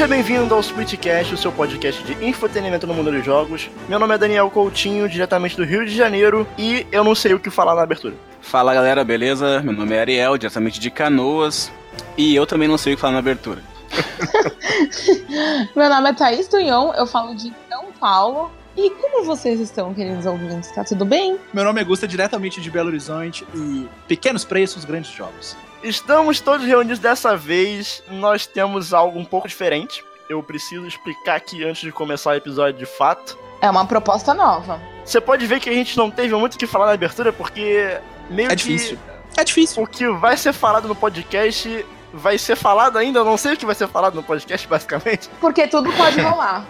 [0.00, 3.68] Seja bem-vindo ao Splitcast, o seu podcast de infotenimento no mundo dos jogos.
[3.86, 7.38] Meu nome é Daniel Coutinho, diretamente do Rio de Janeiro, e eu não sei o
[7.38, 8.14] que falar na abertura.
[8.40, 9.60] Fala galera, beleza?
[9.60, 11.70] Meu nome é Ariel, diretamente de Canoas,
[12.16, 13.62] e eu também não sei o que falar na abertura.
[15.76, 18.50] Meu nome é Thaís Tunhon, eu falo de São Paulo.
[18.78, 20.72] E como vocês estão, queridos ouvintes?
[20.72, 21.38] Tá tudo bem?
[21.52, 25.54] Meu nome é Gusta, diretamente de Belo Horizonte, e pequenos preços, grandes jogos.
[25.82, 28.02] Estamos todos reunidos dessa vez.
[28.10, 30.04] Nós temos algo um pouco diferente.
[30.28, 33.38] Eu preciso explicar aqui antes de começar o episódio de fato.
[33.60, 34.80] É uma proposta nova.
[35.04, 37.98] Você pode ver que a gente não teve muito o que falar na abertura, porque
[38.28, 38.98] meio É que difícil.
[39.36, 39.82] É difícil.
[39.82, 43.20] o que vai ser falado no podcast vai ser falado ainda.
[43.20, 45.28] Eu não sei o que vai ser falado no podcast, basicamente.
[45.40, 46.64] Porque tudo pode rolar.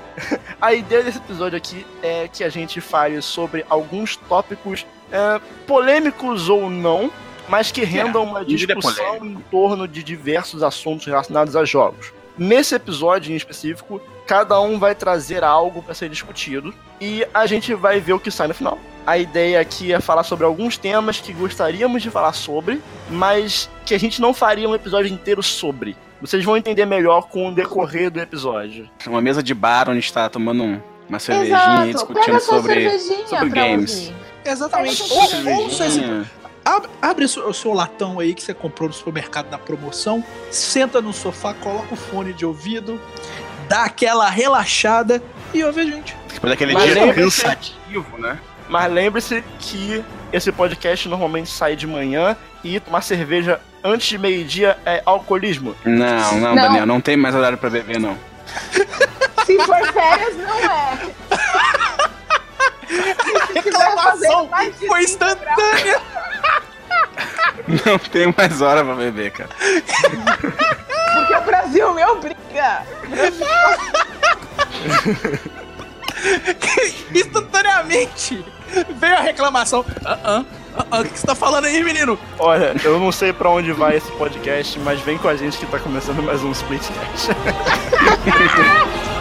[0.61, 6.49] A ideia desse episódio aqui é que a gente fale sobre alguns tópicos é, polêmicos
[6.49, 7.11] ou não,
[7.51, 12.12] mas que rendam uma é discussão em torno de diversos assuntos relacionados a jogos.
[12.39, 17.75] Nesse episódio em específico, cada um vai trazer algo para ser discutido e a gente
[17.75, 18.78] vai ver o que sai no final.
[19.06, 23.95] A ideia aqui é falar sobre alguns temas que gostaríamos de falar sobre, mas que
[23.95, 25.97] a gente não faria um episódio inteiro sobre.
[26.21, 28.89] Vocês vão entender melhor com o decorrer do episódio.
[29.06, 31.93] Uma mesa de bar onde a gente tá tomando um- uma cervejinha e Exato.
[31.93, 33.98] discutindo Pega sobre, sobre games.
[34.09, 34.15] ouvir.
[34.45, 35.03] Exatamente.
[35.03, 35.19] Ou, sua
[35.51, 36.31] ou você cervejinha.
[36.64, 41.55] Abre, o seu- latão aí que você comprou no supermercado na promoção, senta no sofá,
[41.55, 43.00] coloca o fone de ouvido,
[43.69, 45.22] dá aquela relaxada
[45.55, 46.16] e ouve a gente.
[46.33, 48.38] Depois daquele Mas dia lembre-se- cansativo, né?
[48.69, 54.78] Mas lembre-se que esse podcast normalmente sai de manhã e tomar cerveja antes de meio-dia
[54.86, 55.75] é alcoolismo.
[55.84, 56.56] Não, não, Não.
[56.62, 58.16] Daniel, não tem mais horário pra beber, não.
[59.44, 60.99] Se for férias, não é.
[63.54, 66.00] Reclamação mais de foi instantânea.
[67.86, 69.50] Não tem mais hora pra beber, cara.
[71.14, 72.82] Porque o Brasil me obriga.
[77.14, 78.44] Instantaneamente
[78.97, 79.84] veio a reclamação.
[80.04, 80.44] Ah, ah,
[80.76, 82.19] ah, ah, o que você tá falando aí, menino?
[82.38, 85.66] Olha, eu não sei pra onde vai esse podcast, mas vem com a gente que
[85.66, 87.31] tá começando mais um Splitcast.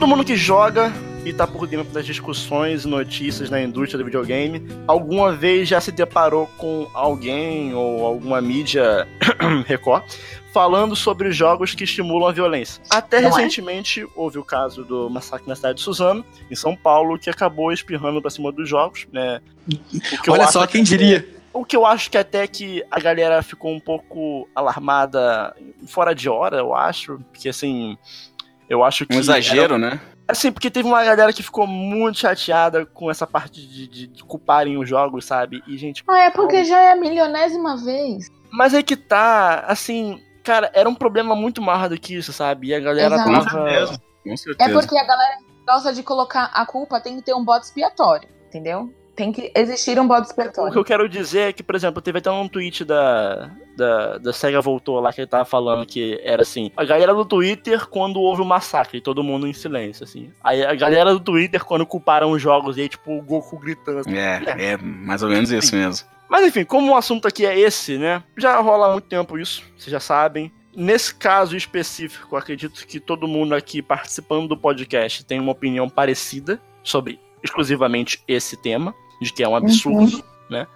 [0.00, 0.90] Todo mundo que joga
[1.26, 5.78] e tá por dentro das discussões e notícias na indústria do videogame, alguma vez já
[5.78, 9.06] se deparou com alguém ou alguma mídia
[9.68, 10.04] Record
[10.54, 12.82] falando sobre jogos que estimulam a violência.
[12.88, 13.32] Até Não é?
[13.32, 17.70] recentemente houve o caso do massacre na cidade de Suzano, em São Paulo, que acabou
[17.70, 19.42] espirrando pra cima dos jogos, né?
[20.24, 21.28] Que Olha só, que quem é- diria?
[21.52, 25.54] o que eu acho que até que a galera ficou um pouco alarmada
[25.86, 27.20] fora de hora, eu acho.
[27.32, 27.98] Porque assim.
[28.70, 29.16] Eu acho que.
[29.16, 30.00] Um exagero, né?
[30.28, 34.24] Assim, porque teve uma galera que ficou muito chateada com essa parte de, de, de
[34.24, 35.60] culparem os jogos, sabe?
[35.66, 36.04] E, gente.
[36.08, 38.28] Ah, é porque já é a milionésima vez.
[38.52, 40.22] Mas é que tá, assim.
[40.44, 42.68] Cara, era um problema muito maior do que isso, sabe?
[42.68, 43.28] E a galera Exato.
[43.28, 43.50] Com tava.
[43.50, 44.02] certeza.
[44.24, 44.80] Com É certeza.
[44.80, 48.92] porque a galera gosta de colocar a culpa, tem que ter um bode expiatório, entendeu?
[49.20, 50.78] Tem que existir um bode O que expiatório.
[50.78, 54.62] eu quero dizer é que, por exemplo, teve até um tweet da, da, da SEGA
[54.62, 58.40] Voltou lá que ele tava falando que era assim: a galera do Twitter quando houve
[58.40, 60.30] o massacre, e todo mundo em silêncio, assim.
[60.42, 63.98] Aí a galera do Twitter quando culparam os jogos, e aí, tipo, o Goku gritando.
[63.98, 64.16] assim.
[64.16, 66.08] É, é mais ou menos isso mesmo.
[66.26, 68.22] Mas enfim, como o assunto aqui é esse, né?
[68.38, 70.50] Já rola há muito tempo isso, vocês já sabem.
[70.74, 76.58] Nesse caso específico, acredito que todo mundo aqui participando do podcast tem uma opinião parecida
[76.82, 80.66] sobre exclusivamente esse tema, de que é um absurdo, né?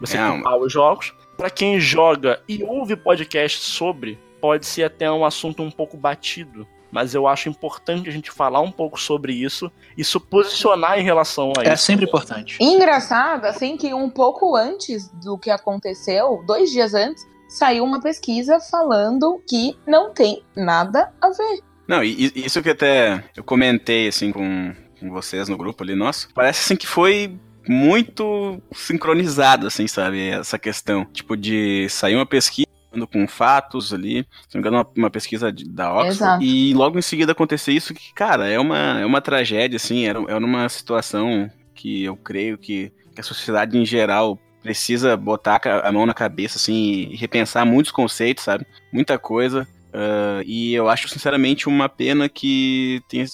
[0.00, 1.14] Você É, culpar os jogos.
[1.36, 6.66] Pra quem joga e ouve podcast sobre, pode ser até um assunto um pouco batido.
[6.90, 11.02] Mas eu acho importante a gente falar um pouco sobre isso e se posicionar em
[11.02, 11.84] relação a É isso.
[11.84, 12.58] sempre importante.
[12.60, 18.60] Engraçado, assim, que um pouco antes do que aconteceu, dois dias antes, saiu uma pesquisa
[18.60, 21.60] falando que não tem nada a ver.
[21.88, 25.94] Não, e e isso que até eu comentei, assim, com, com vocês no grupo ali
[25.94, 27.38] nosso, parece, assim, que foi
[27.68, 31.04] muito sincronizado, assim, sabe, essa questão.
[31.06, 32.68] Tipo, de sair uma pesquisa
[33.10, 36.44] com fatos ali, se não me engano, uma, uma pesquisa de, da Oxford, Exato.
[36.44, 40.18] e logo em seguida acontecer isso, que, cara, é uma, é uma tragédia, assim, era,
[40.28, 45.90] era uma situação que eu creio que, que a sociedade em geral precisa botar a
[45.90, 48.66] mão na cabeça, assim, e repensar muitos conceitos, sabe?
[48.92, 49.66] Muita coisa.
[49.92, 53.26] ah, e eu acho, sinceramente, uma pena que tenha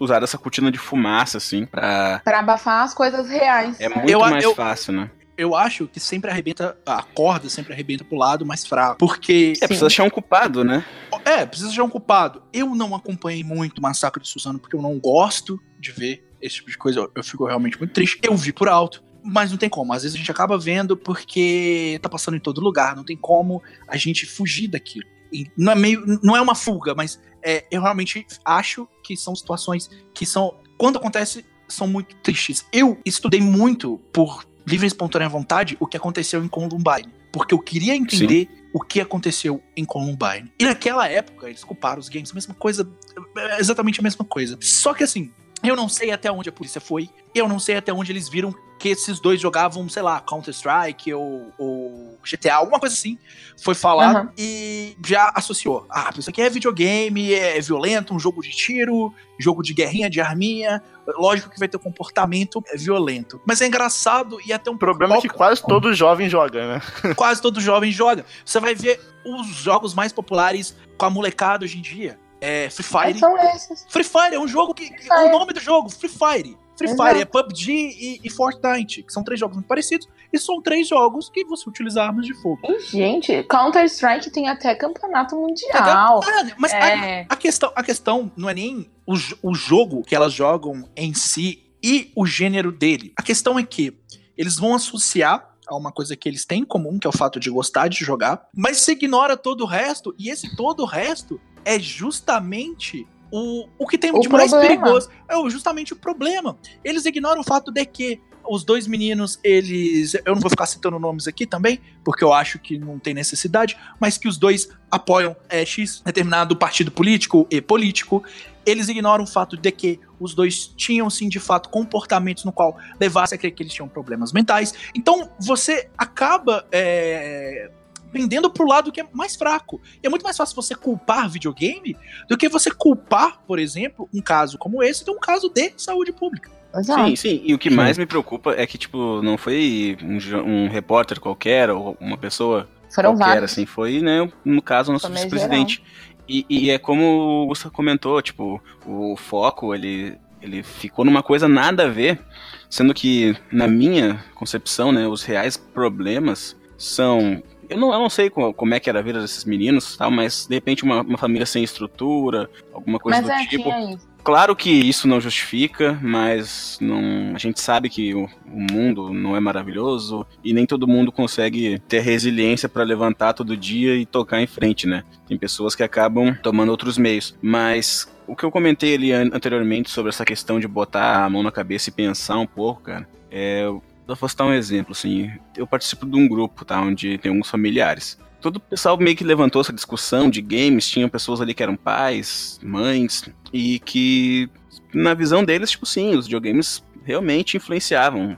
[0.00, 2.20] usado essa cortina de fumaça, assim, pra.
[2.24, 3.78] Pra abafar as coisas reais.
[3.78, 5.10] É muito Eu- mais eu- fácil, né?
[5.36, 8.98] Eu acho que sempre arrebenta, a corda sempre arrebenta pro lado mais fraco.
[8.98, 9.54] Porque.
[9.62, 10.84] É, precisa achar um culpado, né?
[11.24, 12.42] É, precisa achar um culpado.
[12.52, 16.56] Eu não acompanhei muito o Massacre de Suzano porque eu não gosto de ver esse
[16.56, 17.00] tipo de coisa.
[17.00, 18.18] Eu, eu fico realmente muito triste.
[18.22, 19.02] Eu vi por alto.
[19.22, 19.92] Mas não tem como.
[19.92, 22.94] Às vezes a gente acaba vendo porque tá passando em todo lugar.
[22.96, 25.06] Não tem como a gente fugir daquilo.
[25.32, 26.04] E não é meio.
[26.22, 30.54] Não é uma fuga, mas é, eu realmente acho que são situações que são.
[30.78, 32.64] Quando acontece, são muito tristes.
[32.72, 37.12] Eu estudei muito por livre e espontânea vontade o que aconteceu em Columbine.
[37.32, 40.52] Porque eu queria entender o que aconteceu em Columbine.
[40.58, 42.88] E naquela época, eles culparam os games, a mesma coisa,
[43.36, 44.58] é exatamente a mesma coisa.
[44.60, 45.30] Só que assim,
[45.62, 48.54] eu não sei até onde a polícia foi, eu não sei até onde eles viram
[48.80, 53.18] que esses dois jogavam, sei lá, Counter-Strike ou, ou GTA, alguma coisa assim.
[53.62, 54.32] Foi falado Aham.
[54.38, 55.86] e já associou.
[55.90, 60.18] Ah, isso aqui é videogame, é violento, um jogo de tiro, jogo de guerrinha, de
[60.18, 60.82] arminha.
[61.06, 63.38] Lógico que vai ter um comportamento violento.
[63.44, 66.82] Mas é engraçado e até um O problema é que quase todo jovem joga, né?
[67.14, 68.24] quase todo jovem joga.
[68.42, 72.18] Você vai ver os jogos mais populares com a molecada hoje em dia.
[72.40, 73.18] É Free Fire.
[73.18, 73.86] são esses.
[73.88, 74.90] Free Fire é um jogo que.
[75.10, 76.56] O nome do jogo, Free Fire.
[76.76, 77.10] Free Exato.
[77.10, 80.88] Fire é PUBG e, e Fortnite, que são três jogos muito parecidos, e são três
[80.88, 82.58] jogos que você utiliza armas de fogo.
[82.64, 86.22] E, gente, Counter-Strike tem até campeonato mundial.
[86.24, 87.26] Ah, mas a, É.
[87.28, 91.62] a questão, a questão não é nem o, o jogo que elas jogam em si
[91.82, 93.12] e o gênero dele.
[93.14, 93.92] A questão é que
[94.34, 97.38] eles vão associar a uma coisa que eles têm em comum, que é o fato
[97.38, 101.40] de gostar de jogar, mas se ignora todo o resto, e esse todo o resto
[101.64, 104.82] é justamente o, o que tem O de mais problema.
[104.82, 105.08] perigoso.
[105.28, 106.58] É justamente o problema.
[106.82, 110.14] Eles ignoram o fato de que os dois meninos, eles.
[110.14, 113.76] Eu não vou ficar citando nomes aqui também, porque eu acho que não tem necessidade,
[114.00, 118.24] mas que os dois apoiam é, X determinado partido político e político.
[118.64, 122.76] Eles ignoram o fato de que os dois tinham, sim, de fato, comportamentos no qual
[123.00, 124.74] levasse a crer que eles tinham problemas mentais.
[124.94, 127.70] Então, você acaba é,
[128.12, 129.80] pendendo pro lado que é mais fraco.
[130.02, 131.96] E é muito mais fácil você culpar videogame
[132.28, 136.12] do que você culpar, por exemplo, um caso como esse de um caso de saúde
[136.12, 136.50] pública.
[136.74, 137.08] Exato.
[137.08, 137.42] Sim, sim.
[137.44, 141.70] E o que mais me preocupa é que, tipo, não foi um, um repórter qualquer
[141.70, 143.52] ou uma pessoa Foram qualquer, vários.
[143.52, 143.66] assim.
[143.66, 145.82] Foi, né, no caso, o nosso vice-presidente.
[146.32, 151.48] E, e é como o Gustavo comentou, tipo, o foco, ele, ele ficou numa coisa
[151.48, 152.20] nada a ver,
[152.68, 157.42] sendo que, na minha concepção, né, os reais problemas são...
[157.68, 160.10] Eu não, eu não sei co- como é que era a vida desses meninos, tal,
[160.10, 163.68] mas, de repente, uma, uma família sem estrutura, alguma coisa Mas do é, tipo...
[163.92, 164.09] isso.
[164.22, 169.34] Claro que isso não justifica, mas não, a gente sabe que o, o mundo não
[169.34, 174.40] é maravilhoso e nem todo mundo consegue ter resiliência para levantar todo dia e tocar
[174.42, 175.04] em frente, né?
[175.26, 179.90] Tem pessoas que acabam tomando outros meios, mas o que eu comentei ali an- anteriormente
[179.90, 183.62] sobre essa questão de botar a mão na cabeça e pensar um pouco, cara, é,
[183.62, 187.48] eu vou citar um exemplo, assim, eu participo de um grupo, tá, onde tem alguns
[187.48, 191.62] familiares todo o pessoal meio que levantou essa discussão de games, tinham pessoas ali que
[191.62, 194.48] eram pais, mães, e que,
[194.92, 198.36] na visão deles, tipo, sim, os videogames realmente influenciavam,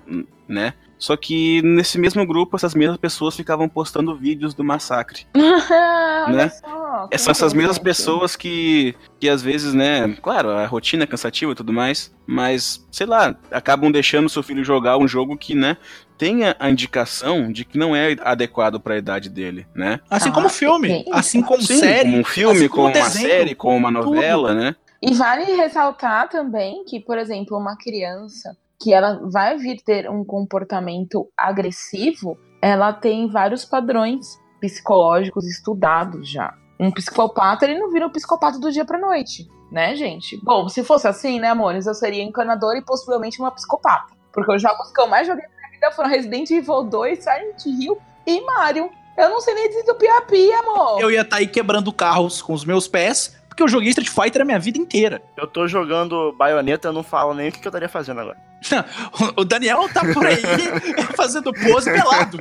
[0.49, 0.75] né?
[1.02, 5.26] Só que nesse mesmo grupo, essas mesmas pessoas ficavam postando vídeos do massacre.
[5.35, 6.49] Olha Né?
[6.49, 7.09] só.
[7.18, 11.54] São essas mesmas pessoas que, que às vezes, né, claro, a rotina é cansativa e
[11.56, 15.76] tudo mais, mas, sei lá, acabam deixando seu filho jogar um jogo que, né,
[16.16, 19.99] tenha a indicação de que não é adequado para a idade dele, né?
[20.09, 21.12] Assim Ah, como filme, isso.
[21.14, 22.04] assim como Sim, série.
[22.04, 24.14] como um filme, assim como uma desenho, série, como uma tudo.
[24.14, 24.76] novela, né?
[25.02, 30.24] E vale ressaltar também que, por exemplo, uma criança que ela vai vir ter um
[30.24, 36.52] comportamento agressivo, ela tem vários padrões psicológicos estudados já.
[36.80, 40.36] Um psicopata, ele não vira um psicopata do dia pra noite, né, gente?
[40.42, 44.12] Bom, se fosse assim, né, amores, eu seria encanadora e possivelmente uma psicopata.
[44.32, 47.98] Porque os jogos que eu mais joguei na vida foram Resident Evil 2, Silent Hill
[48.26, 48.90] e Mario.
[49.16, 51.00] Eu não sei nem desentupir a pia, amor.
[51.00, 54.40] Eu ia estar aí quebrando carros com os meus pés, porque eu joguei Street Fighter
[54.42, 55.23] a minha vida inteira.
[55.37, 58.38] Eu tô jogando baioneta, eu não falo nem o que, que eu estaria fazendo agora.
[59.37, 60.37] O Daniel tá por aí
[61.16, 62.38] fazendo pose pelado.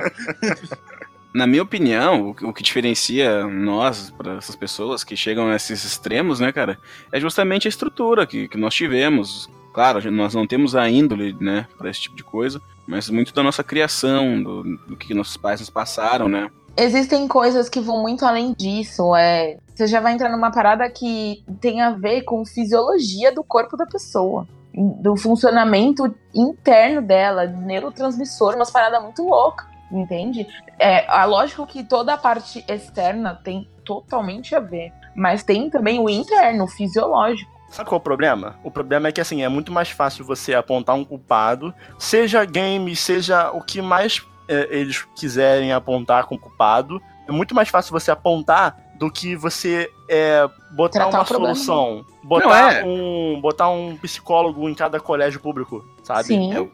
[1.34, 6.52] Na minha opinião, o que- diferencia nós, para essas pessoas que chegam nesses extremos, né,
[6.52, 6.78] cara,
[7.10, 9.50] é justamente a estrutura que, que nós tivemos.
[9.74, 13.32] Claro, a nós não temos a índole, né, para esse tipo de coisa, mas muito
[13.34, 16.50] da nossa criação, do, do que nossos pais nos passaram, né.
[16.76, 19.14] Existem coisas que vão muito além disso.
[19.14, 23.76] É, você já vai entrar numa parada que tem a ver com fisiologia do corpo
[23.76, 24.46] da pessoa.
[24.74, 30.46] Do funcionamento interno dela, neurotransmissor, umas paradas muito loucas, entende?
[30.78, 36.00] É, é lógico que toda a parte externa tem totalmente a ver, mas tem também
[36.00, 37.52] o interno, o fisiológico.
[37.68, 38.56] Sabe qual é o problema?
[38.62, 42.94] O problema é que assim, é muito mais fácil você apontar um culpado, seja game,
[42.94, 47.00] seja o que mais eles quiserem apontar com culpado.
[47.28, 52.04] É muito mais fácil você apontar do que você é, botar Tratar uma solução.
[52.22, 52.84] Botar, é.
[52.84, 56.24] um, botar um psicólogo em cada colégio público, sabe?
[56.28, 56.52] Sim.
[56.54, 56.70] É, o,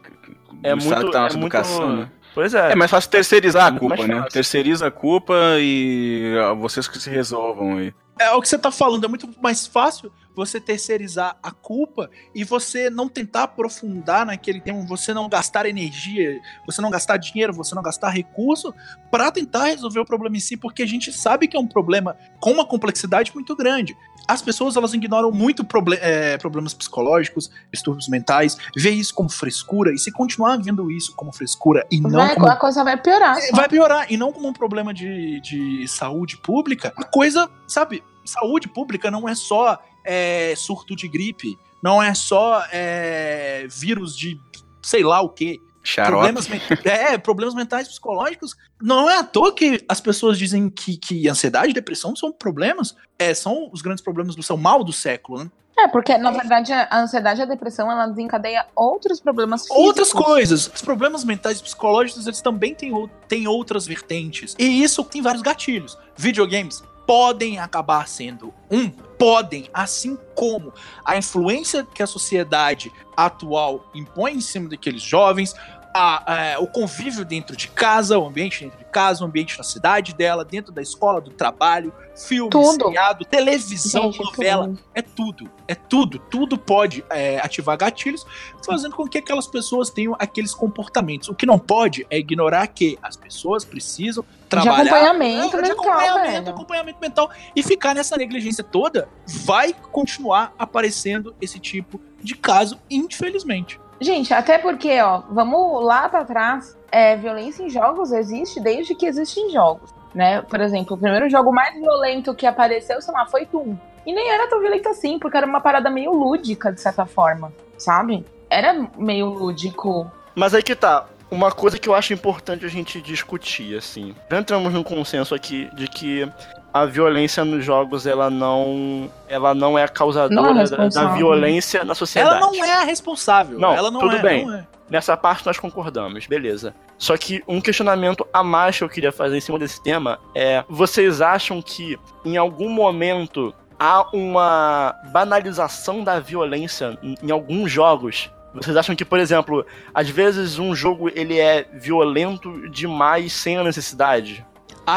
[0.63, 2.09] É muito- tá na é nossa muito- educação, né?
[2.35, 2.71] Pois é.
[2.71, 4.25] É mais fácil terceirizar É a culpa, né?
[4.31, 7.93] Terceiriza a culpa e ah, vocês que se resolvam aí.
[8.19, 12.45] É o que você tá falando, é muito mais fácil você terceirizar a culpa e
[12.45, 17.75] você não tentar aprofundar naquele tema, você não gastar energia, você não gastar dinheiro, você
[17.75, 18.73] não gastar recurso
[19.11, 22.15] para tentar resolver o problema em si, porque a gente sabe que é um problema
[22.39, 23.95] com uma complexidade muito grande.
[24.27, 29.91] As pessoas elas ignoram muito proble- é, problemas psicológicos, distúrbios mentais, vê isso como frescura,
[29.93, 33.35] e se continuar vendo isso como frescura e não Vai- como a coisa vai piorar.
[33.41, 33.55] só.
[33.55, 34.05] vai piorar.
[34.09, 36.93] E não como um problema de, de saúde pública.
[36.95, 42.63] A coisa, sabe, saúde pública não é só é, surto de gripe, não é só
[42.71, 44.39] é, vírus de
[44.81, 45.59] sei lá o quê.
[45.81, 46.11] Xarope.
[46.11, 48.55] Problemas, men- é, problemas mentais psicológicos.
[48.81, 52.95] Não é à toa que as pessoas dizem que, que ansiedade e depressão são problemas.
[53.17, 55.51] É, são os grandes problemas do seu mal do século, né?
[55.77, 59.81] É, porque na verdade a ansiedade e a depressão ela desencadeia outros problemas físicos.
[59.85, 60.67] Outras coisas.
[60.75, 62.91] Os problemas mentais e psicológicos, eles também têm,
[63.29, 64.57] têm outras vertentes.
[64.59, 65.97] E isso tem vários gatilhos.
[66.17, 68.91] Videogames podem acabar sendo um.
[69.19, 70.73] Podem, assim como
[71.05, 75.53] a influência que a sociedade atual impõe em cima daqueles jovens,
[75.99, 79.63] a- é, o convívio dentro de casa, o ambiente dentro de casa, o ambiente na
[79.63, 82.85] cidade dela, dentro da escola, do trabalho, filme, Tudo.
[82.85, 84.79] seriado, televisão, Gente, novela, tudo.
[84.95, 88.25] é tudo, é tudo, tudo pode é, ativar gatilhos,
[88.65, 91.27] fazendo com que aquelas pessoas tenham aqueles comportamentos.
[91.29, 95.85] O que não pode é ignorar que as pessoas precisam trabalhar acompanhamento É, de mental,
[95.85, 96.49] acompanhamento, velho.
[96.49, 103.79] acompanhamento mental e ficar nessa negligência toda, vai continuar aparecendo esse tipo de caso, infelizmente.
[104.01, 106.77] Gente, até porque, ó, vamos lá pra trás.
[106.91, 110.41] É, violência em jogos existe desde que existem jogos, né?
[110.41, 113.75] Por exemplo, o primeiro jogo mais violento que apareceu, sei lá, foi Doom.
[114.05, 117.53] E nem era tão violento assim, porque era uma parada meio lúdica, de certa forma,
[117.77, 118.25] sabe?
[118.49, 120.11] Era meio lúdico.
[120.33, 121.05] Mas aí que tá.
[121.29, 124.15] Uma coisa que eu acho importante a gente discutir, assim.
[124.31, 126.27] Já entramos num consenso aqui de que
[126.73, 129.09] a violência nos jogos, ela não.
[129.27, 132.37] Ela não é a Não é causadora da, da violência na sociedade.
[132.37, 133.59] Ela não é a responsável.
[133.59, 134.45] Não, ela não tudo é, bem.
[134.45, 134.67] não é.
[134.89, 136.73] Nessa parte nós concordamos, beleza.
[136.97, 140.63] Só que um questionamento a mais que eu queria fazer em cima desse tema é:
[140.67, 148.31] vocês acham que em algum momento há uma banalização da violência em em alguns jogos?
[148.53, 153.63] Vocês acham que, por exemplo, às vezes um jogo ele é violento demais sem a
[153.63, 154.45] necessidade?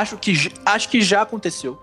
[0.00, 1.78] Acho que, acho que já aconteceu.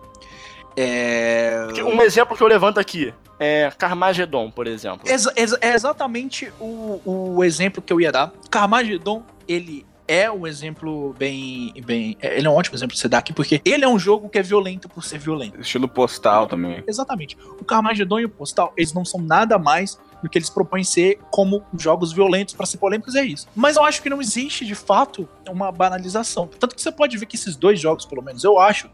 [0.76, 1.68] É...
[1.84, 5.02] Um exemplo que eu levanto aqui é Carmageddon, por exemplo.
[5.08, 8.32] É exatamente o, o exemplo que eu ia dar.
[8.50, 12.18] Carmageddon, ele é um exemplo bem, bem.
[12.20, 14.28] é- Ele é um ótimo exemplo de você dar aqui, porque ele é um jogo
[14.28, 15.62] que é violento por ser violento.
[15.62, 16.84] Estilo postal também.
[16.88, 17.38] Exatamente.
[17.60, 21.20] O Carmageddon e o Postal, eles não são nada mais do que eles propõem ser
[21.32, 23.48] como jogos violentos para ser polêmicos, é isso.
[23.56, 26.48] Mas eu acho que não existe, de fato, uma banalização.
[26.60, 28.90] Tanto que você pode ver que esses dois jogos, pelo menos eu acho,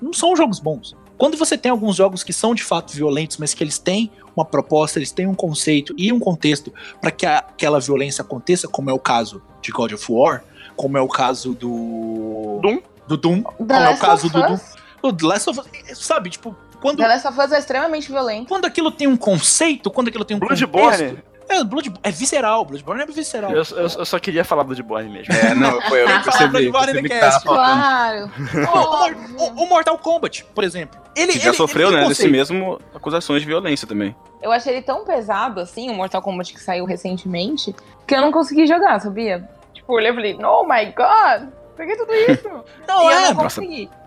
[0.00, 0.96] não são jogos bons.
[1.18, 4.44] Quando você tem alguns jogos que são de fato violentos, mas que eles têm uma
[4.44, 8.88] proposta, eles têm um conceito e um contexto para que a- aquela violência aconteça, como
[8.88, 10.42] é o caso de God of War,
[10.76, 12.80] como é o caso do Doom.
[13.06, 14.58] do Doom, The como é o Last caso do Doom,
[15.02, 18.48] o The Last of Us, sabe, tipo, quando The Last of Us é extremamente violento.
[18.48, 21.30] quando aquilo tem um conceito, quando aquilo tem um Bloodborne, contexto...
[21.48, 23.50] É, Blood, é visceral, Bloodborne é visceral.
[23.50, 25.34] eu, eu- eu só queria falar Bloodborne mesmo.
[25.34, 26.70] É, não, foi eu falar percebi.
[26.70, 27.40] Bloodborne que tava.
[27.40, 28.30] Claro.
[29.36, 31.00] O, o- Mortal Kombat, por exemplo.
[31.16, 34.14] Ele, Que já ele- sofreu, ele né, desse mesmo acusações de violência também.
[34.40, 37.74] Eu achei ele tão pesado, assim, o Mortal Kombat que saiu recentemente,
[38.06, 39.48] que eu não consegui jogar, sabia?
[39.74, 42.48] Tipo, eu olhei e falei, oh my god, por que tudo isso?
[42.86, 43.60] Não, e eu é, não nossa.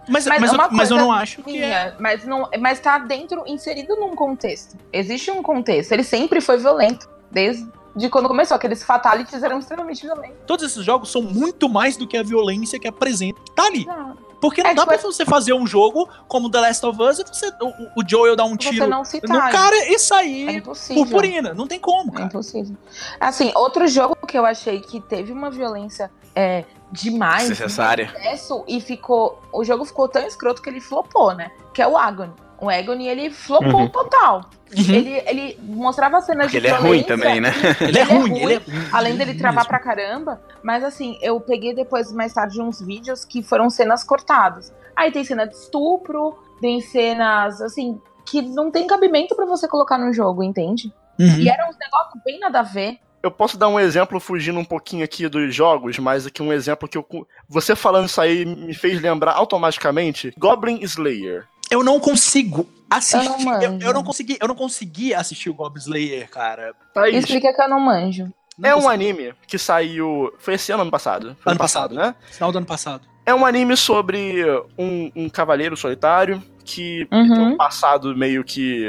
[0.07, 1.65] Mas, mas mas, é eu, mas eu não acho que é.
[1.65, 4.75] Minha, mas, não, mas tá dentro, inserido num contexto.
[4.91, 5.91] Existe um contexto.
[5.91, 7.65] Ele sempre foi violento, desde
[8.12, 8.55] quando começou.
[8.55, 10.38] Aqueles fatalities eram extremamente violentos.
[10.45, 13.39] Todos esses jogos são muito mais do que a violência que apresenta.
[13.55, 13.86] Tá ali.
[13.86, 17.01] Não, Porque não É, dá tipo, pra você fazer um jogo como The Last of
[17.01, 19.51] Us e você, o, o Joel dar um você tiro não no citar.
[19.51, 21.03] cara e É sair impossível.
[21.05, 21.53] purpurina.
[21.53, 22.25] Não tem como, É cara.
[22.25, 22.75] impossível.
[23.22, 27.50] Assim, outro jogo que eu achei que teve uma violência é, demais.
[27.50, 28.07] Desnecessária.
[28.09, 29.41] Sucesso, e ficou.
[29.51, 31.51] O jogo ficou tão escroto que ele flopou, né?
[31.73, 32.31] Que é o Agony.
[32.62, 33.89] O Agony, ele flopou Uhum.
[33.89, 34.41] total.
[34.77, 34.93] Uhum.
[34.95, 37.51] Ele, ele mostrava cenas Porque de ele é ruim violência, também, né?
[37.81, 38.88] Ele é ruim, ele é ruim.
[38.93, 40.41] Além dele travar pra caramba.
[40.63, 44.73] Mas assim, eu peguei depois, mais tarde, uns vídeos que foram cenas cortadas.
[44.95, 49.97] Aí tem cena de estupro, tem cenas, assim, que não tem cabimento pra você colocar
[49.97, 50.93] no jogo, entende?
[51.19, 51.39] Uhum.
[51.39, 52.97] E eram uns negócios bem nada a ver.
[53.24, 56.89] Eu posso dar um exemplo fugindo um pouquinho aqui dos jogos, mas aqui um exemplo
[56.89, 57.08] que eu.
[57.48, 61.46] Você falando isso aí me fez lembrar automaticamente Goblin Slayer.
[61.72, 63.25] Eu não consigo assistir.
[63.25, 66.74] Eu não Eu, eu não consegui, eu não consegui assistir o Goblin Slayer, cara.
[66.94, 68.27] Thaís, Explica que eu não manjo.
[68.58, 68.94] Não é um consegui.
[69.10, 70.32] anime que saiu.
[70.38, 71.36] Foi esse ano ano passado?
[71.39, 71.96] Foi Ano passado.
[71.96, 72.13] né?
[72.30, 73.08] Final do ano passado.
[73.25, 74.44] É um anime sobre
[74.77, 77.34] um, um cavaleiro solitário que Uhum.
[77.34, 78.86] tem um passado meio que.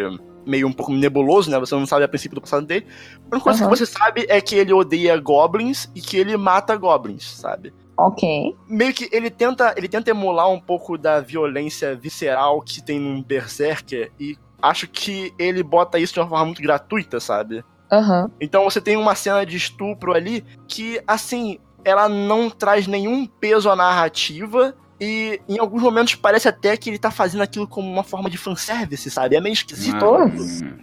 [0.46, 1.58] Meio um pouco nebuloso, né?
[1.58, 2.86] Você não sabe a princípio do passado dele.
[3.30, 3.70] A única coisa Uhum.
[3.70, 7.72] que você sabe é que ele odeia goblins e que ele mata goblins, sabe?
[7.96, 8.56] Ok.
[8.68, 13.22] Meio que ele tenta, ele tenta emular um pouco da violência visceral que tem num
[13.22, 17.64] Berserker e acho que ele bota isso de uma forma muito gratuita, sabe?
[17.92, 18.30] Aham.
[18.40, 23.70] Então você tem uma cena de estupro ali que, assim, ela não traz nenhum peso
[23.70, 24.74] à narrativa.
[25.00, 28.38] E em alguns momentos parece até que ele tá fazendo aquilo como uma forma de
[28.38, 29.34] fanservice, sabe?
[29.36, 29.96] É meio esquisito.
[30.04, 30.24] Uma,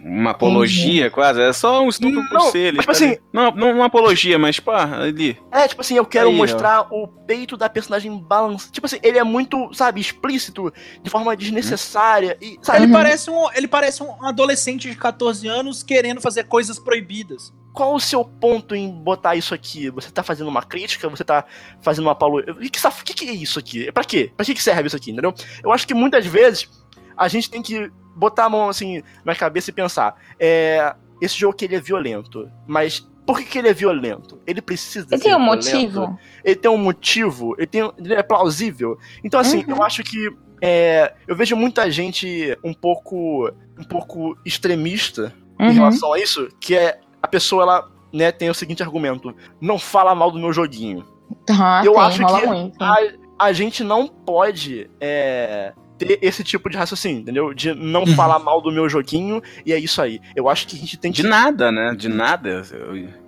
[0.04, 1.40] uma apologia, quase.
[1.40, 2.58] É só um estupro por Não, ser.
[2.58, 3.20] Ele tipo tá assim- ali.
[3.32, 5.38] Não, não uma apologia, mas, pá, ali.
[5.50, 6.36] É, tipo assim, eu quero Aí, ó.
[6.36, 8.70] mostrar o peito da personagem balançado.
[8.72, 12.36] Tipo assim, ele é muito, sabe, explícito, de forma desnecessária.
[12.40, 12.92] E, sabe, Ele Uhum.
[12.92, 17.52] parece um, ele parece um adolescente de 14 anos querendo fazer coisas proibidas.
[17.72, 19.88] Qual o seu ponto em botar isso aqui?
[19.90, 21.08] Você tá fazendo uma crítica?
[21.08, 21.44] Você tá
[21.80, 22.40] fazendo uma paulo...
[22.40, 23.90] O que, que, que que é isso aqui?
[23.92, 24.30] Pra quê?
[24.36, 25.32] Pra que, que serve isso aqui, entendeu?
[25.62, 26.68] Eu acho que muitas vezes
[27.16, 31.54] a gente tem que botar a mão assim na cabeça e pensar: é, esse jogo
[31.54, 34.40] aqui ele é violento, mas por que, que ele é violento?
[34.46, 35.64] Ele precisa Ele ser tem um violento?
[35.72, 36.18] motivo.
[36.44, 38.98] Ele tem um motivo, ele, tem, ele é plausível.
[39.22, 39.76] Então, assim, Uhum.
[39.76, 40.28] eu acho que.
[40.60, 45.72] é, eu vejo muita gente um pouco um pouco extremista em Uhum.
[45.72, 50.14] relação a isso, que é a pessoa, ela, né, tem o seguinte argumento: não fala
[50.14, 51.06] mal do meu joguinho.
[51.46, 52.82] Tá, eu tem, acho que muito.
[52.82, 52.96] A,
[53.38, 57.54] a gente não pode é, ter esse tipo de raciocínio, entendeu?
[57.54, 58.14] De não Uhum.
[58.14, 60.20] falar mal do meu joguinho e é isso aí.
[60.36, 61.94] Eu acho que a gente tem que De nada, né?
[61.94, 62.62] De nada.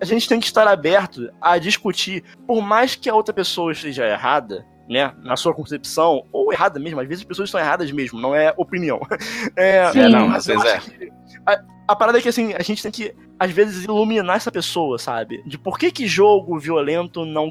[0.00, 4.07] A gente tem que estar aberto a discutir, por mais que a outra pessoa esteja
[4.07, 8.20] errada, né, na sua concepção, ou errada mesmo, às vezes as pessoas estão erradas mesmo,
[8.20, 9.01] não é opinião.
[9.57, 10.01] É, Sim.
[10.01, 11.12] É, não, às vezes que
[11.47, 14.99] a, a parada é que assim, a gente tem que, às vezes, iluminar essa pessoa,
[14.99, 15.42] sabe?
[15.47, 17.51] De por que que jogo violento não,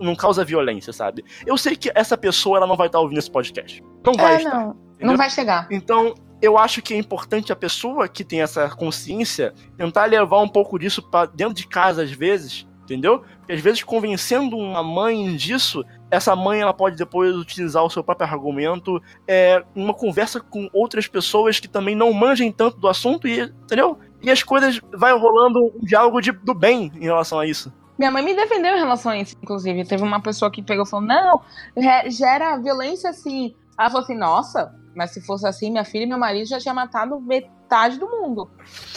[0.00, 1.24] não causa violência, sabe?
[1.46, 3.82] Eu sei que essa pessoa, ela não vai estar ouvindo esse podcast.
[4.04, 4.50] Não vai É, estar.
[4.50, 4.76] não.
[5.00, 5.68] Não vai chegar.
[5.70, 10.48] Então, eu acho que é importante a pessoa que tem essa consciência tentar levar um
[10.48, 13.20] pouco disso pra dentro de casa às vezes, entendeu?
[13.38, 18.02] Porque às vezes convencendo uma mãe disso, essa mãe ela pode depois utilizar o seu
[18.02, 23.28] próprio argumento é, uma conversa com outras pessoas que também não manjem tanto do assunto
[23.28, 23.98] e, entendeu?
[24.22, 27.72] E as coisas vai rolando um diálogo de- do bem em relação a isso.
[27.98, 29.84] Minha mãe me defendeu em relação a isso, inclusive.
[29.84, 31.40] Teve uma pessoa que pegou e falou: não,
[32.06, 33.54] gera violência assim.
[33.78, 36.74] Ela falou assim: nossa, mas se fosse assim, minha filha e meu marido já tinha
[36.74, 38.50] matado metade do mundo.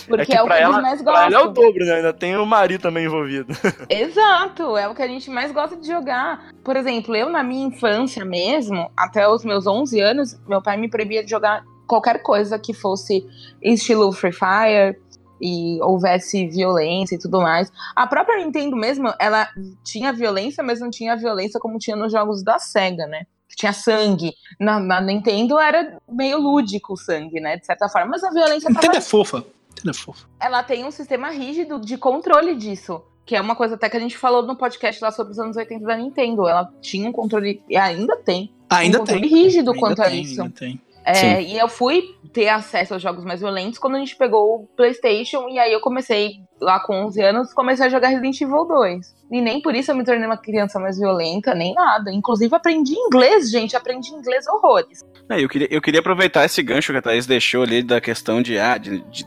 [0.08, 1.54] Porque que é, o que pra eles ela- mais Pra ela é o gostam.
[1.54, 1.94] dobro, né?
[1.96, 3.54] Ainda tem o marido também envolvido.
[3.89, 6.50] Exato, é o que a gente mais gosta de jogar.
[6.63, 10.89] Por exemplo, eu na minha infância mesmo, até os meus 11 anos, meu pai me
[10.89, 13.26] proibia de jogar qualquer coisa que fosse
[13.62, 14.98] estilo Free Fire
[15.41, 17.72] e houvesse violência e tudo mais.
[17.96, 19.48] A própria Nintendo mesmo, ela
[19.84, 23.24] tinha violência, mas não tinha violência como tinha nos jogos da Sega, né?
[23.56, 24.34] Tinha sangue.
[24.60, 27.58] Na, na Nintendo era meio lúdico o sangue, né?
[27.58, 28.12] De certa forma.
[28.12, 29.38] Mas a violência tava Nintendo é fofa.
[29.70, 30.26] Nintendo é fofa.
[30.40, 33.02] ela tem um sistema rígido de controle disso.
[33.26, 35.56] Que é uma coisa até que a gente falou no podcast lá sobre os anos
[35.56, 36.48] 80 da Nintendo.
[36.48, 39.20] Ela tinha um controle, e ainda tem, Ainda um tem.
[39.22, 40.42] rígido Ainda quanto a tem, isso.
[40.42, 40.82] ainda tem.
[41.06, 44.68] É, e eu fui ter acesso aos jogos mais violentos quando a gente pegou o
[44.76, 45.50] PlayStation.
[45.50, 49.16] E aí eu comecei, lá com 11 anos, comecei a jogar Resident Evil 2.
[49.32, 52.12] E nem por isso eu me tornei uma criança mais violenta, nem nada.
[52.12, 53.76] Inclusive aprendi inglês, gente.
[53.76, 55.02] Aprendi inglês horrores.
[55.30, 58.42] É, eu, queria, eu queria aproveitar esse gancho que a Thaís deixou ali da questão
[58.42, 59.26] de, ah, de, de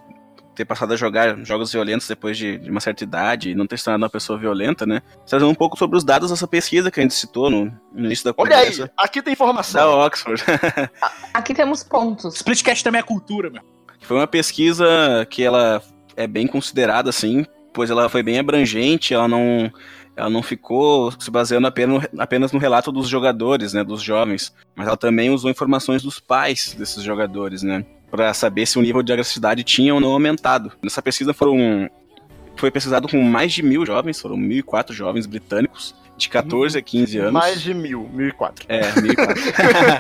[0.55, 3.79] ter passado a jogar jogos violentos depois de, de uma certa idade e não ter
[3.79, 5.03] se tornado uma pessoa violenta, né?
[5.27, 8.25] Trazendo um pouco sobre os dados dessa pesquisa que a gente citou no, no início
[8.25, 8.93] da Olha aí, conversa.
[8.97, 9.99] aqui tem Da informação.
[9.99, 10.43] Oxford.
[11.35, 12.37] Aqui temos pontos.
[12.37, 13.63] Splitcast também é cultura, meu.
[14.01, 14.87] Foi uma pesquisa
[15.29, 15.83] que ela
[16.17, 19.73] é bem considerada, assim, pois ela foi bem abrangente, ela não,
[20.17, 24.87] ela não ficou se baseando apenas, apenas no relato dos jogadores, né, dos jovens, mas
[24.87, 29.13] ela também usou informações dos pais desses jogadores, né, para saber se o nível de
[29.13, 30.71] agressividade tinha ou não aumentado.
[30.81, 31.91] Nessa pesquisa foram
[32.55, 37.19] foi pesquisado com mais de mil jovens, foram 1.004 jovens britânicos, de 14 a 15
[37.19, 37.33] anos.
[37.33, 38.65] Mais de mil, mil e quatro.
[38.69, 39.43] É, 1004.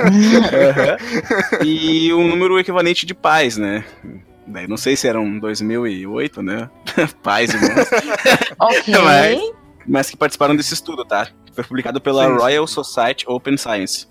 [0.05, 1.67] Uhum.
[1.67, 3.85] E um número equivalente de pais, né?
[4.47, 6.71] Daí não sei se eram 2008, né?
[7.21, 7.89] pais e irmãos.
[8.61, 8.95] Ok.
[9.03, 9.55] Mas-
[9.87, 11.29] mas que participaram desse estudo, tá?
[11.53, 12.39] Foi publicado pela Sim, sim.
[12.39, 14.07] Royal Society Open Science.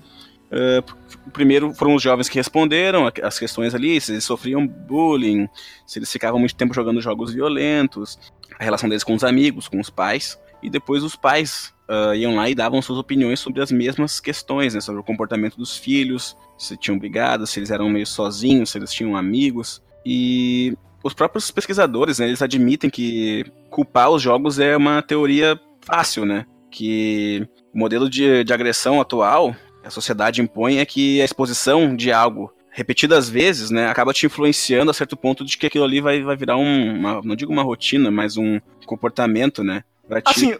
[0.53, 5.49] Uh, primeiro foram os jovens que responderam as questões ali, se eles sofriam bullying,
[5.87, 8.19] se eles ficavam muito tempo jogando jogos violentos,
[8.59, 12.35] a relação deles com os amigos, com os pais, e depois os pais uh, iam
[12.35, 16.37] lá e davam suas opiniões sobre as mesmas questões, né, sobre o comportamento dos filhos,
[16.55, 21.49] se tinham brigado, se eles eram meio sozinhos, se eles tinham amigos, e os próprios
[21.49, 26.45] pesquisadores, né, eles admitem que culpar os jogos é uma teoria fácil, né?
[26.71, 32.11] Que o modelo de, de agressão atual a sociedade impõe é que a exposição de
[32.11, 36.23] algo repetidas vezes, né, acaba te influenciando a certo ponto de que aquilo ali vai,
[36.23, 39.83] vai virar um, uma, não digo uma rotina, mas um comportamento, né?
[40.09, 40.21] Te...
[40.25, 40.55] Assim,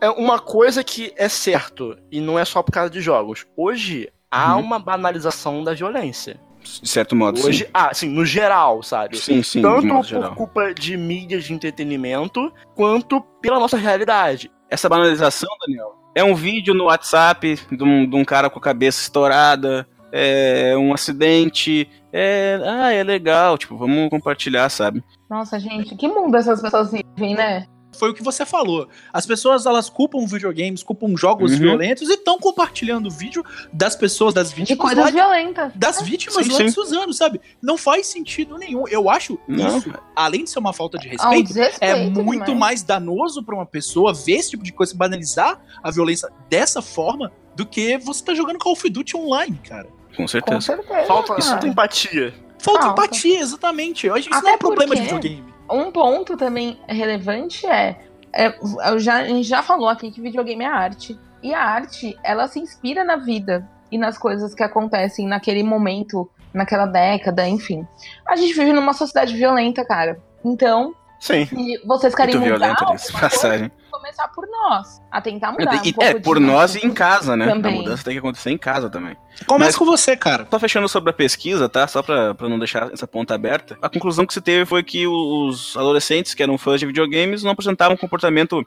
[0.00, 3.46] é uma coisa que é certo, e não é só por causa de jogos.
[3.56, 4.62] Hoje há Uhum.
[4.64, 6.38] uma banalização da violência.
[6.62, 9.16] de certo modo, Hoje, ah, assim, no geral, sabe?
[9.16, 9.36] sim.
[9.36, 10.34] Sim, sim, Tanto por geral.
[10.34, 14.50] culpa de mídias de entretenimento, quanto pela nossa realidade.
[14.68, 18.62] Essa banalização, Daniel, é um vídeo no WhatsApp de um, de um cara com a
[18.62, 25.04] cabeça estourada, é um acidente, é, ah, é legal, tipo, vamos compartilhar, sabe?
[25.28, 27.66] Nossa, gente, que mundo essas pessoas vivem, né?
[27.98, 28.88] Foi o que você falou.
[29.12, 31.58] As pessoas, elas culpam videogames, culpam jogos Uhum.
[31.58, 35.72] violentos e estão compartilhando o vídeo das pessoas, das De vítimas coisas lá violentas.
[35.74, 36.64] das vítimas Sim, lá sim.
[36.66, 37.40] de Suzano, sabe?
[37.62, 38.86] Não faz sentido nenhum.
[38.88, 39.78] Eu acho Não.
[39.78, 42.58] isso, além de ser uma falta de um respeito, é muito demais.
[42.66, 47.32] mais danoso pra uma pessoa ver esse tipo de coisa, banalizar a violência dessa forma,
[47.54, 49.88] do que você tá jogando Call of Duty online, cara.
[50.10, 50.60] Com Com certeza.
[50.60, 51.04] certeza.
[51.06, 52.34] Falta, isso tem empatia.
[52.58, 53.02] Falta Falta.
[53.04, 54.06] empatia, exatamente.
[54.06, 55.54] Eu acho que isso Até não é problema de porque- videogame.
[55.70, 57.98] Um ponto também relevante é,
[58.32, 58.54] é,
[58.90, 61.18] eu já, a gente já falou aqui que videogame é arte.
[61.42, 66.28] E a arte, ela se inspira na vida e nas coisas que acontecem naquele momento,
[66.52, 67.86] naquela década, enfim.
[68.26, 70.20] A gente vive numa sociedade violenta, cara.
[70.44, 71.46] Então, Sim.
[71.46, 73.70] se vocês querem Muito mudar nessa coisa, passagem.
[73.90, 75.00] começar por nós.
[75.10, 77.46] A tentar mudar um E- pouco é, por nós e em casa, né?
[77.48, 77.72] Também.
[77.72, 79.16] A mudança tem que acontecer em casa também.
[79.46, 80.46] Começa Mas- com você, cara.
[80.50, 81.86] Só fechando sobre a pesquisa, tá?
[81.86, 83.76] Só pra, pra não deixar essa ponta aberta.
[83.82, 87.50] A conclusão que se teve foi que os adolescentes que eram fãs de videogames não
[87.52, 88.62] apresentavam um comportamento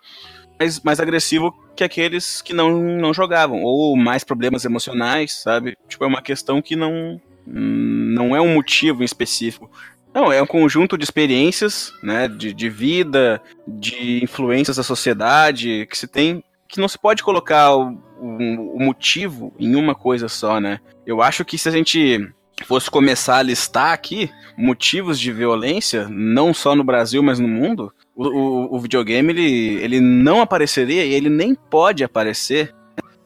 [0.60, 3.62] mais, mais agressivo que aqueles que não, não jogavam.
[3.64, 5.78] Ou mais problemas emocionais, sabe?
[5.88, 9.70] Tipo, é uma questão que não, não é um motivo em específico.
[10.14, 12.28] Não, é um conjunto de experiências, né?
[12.28, 16.44] De, de vida, de influências da sociedade que se tem.
[16.68, 20.80] Que não se pode colocar o, o- o motivo em uma coisa só, né?
[21.06, 22.32] Eu acho que se a gente
[22.66, 27.92] fosse começar a listar aqui motivos de violência, não só no Brasil, mas no mundo,
[28.16, 32.76] o, o- o videogame ele, ele não apareceria e ele nem pode aparecer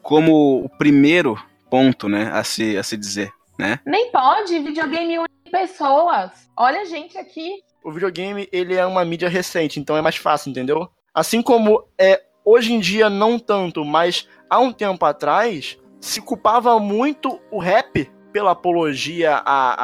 [0.02, 1.36] como o primeiro
[1.70, 3.80] ponto, né, a se, a se dizer, né?
[3.84, 5.18] Nem pode, videogame
[5.54, 6.50] pessoas.
[6.56, 7.62] Olha a gente aqui.
[7.84, 10.88] O videogame, ele é uma mídia recente, então é mais fácil, entendeu?
[11.14, 16.78] Assim como é hoje em dia não tanto, mas há um tempo atrás se culpava
[16.80, 19.74] muito o rap pela apologia a,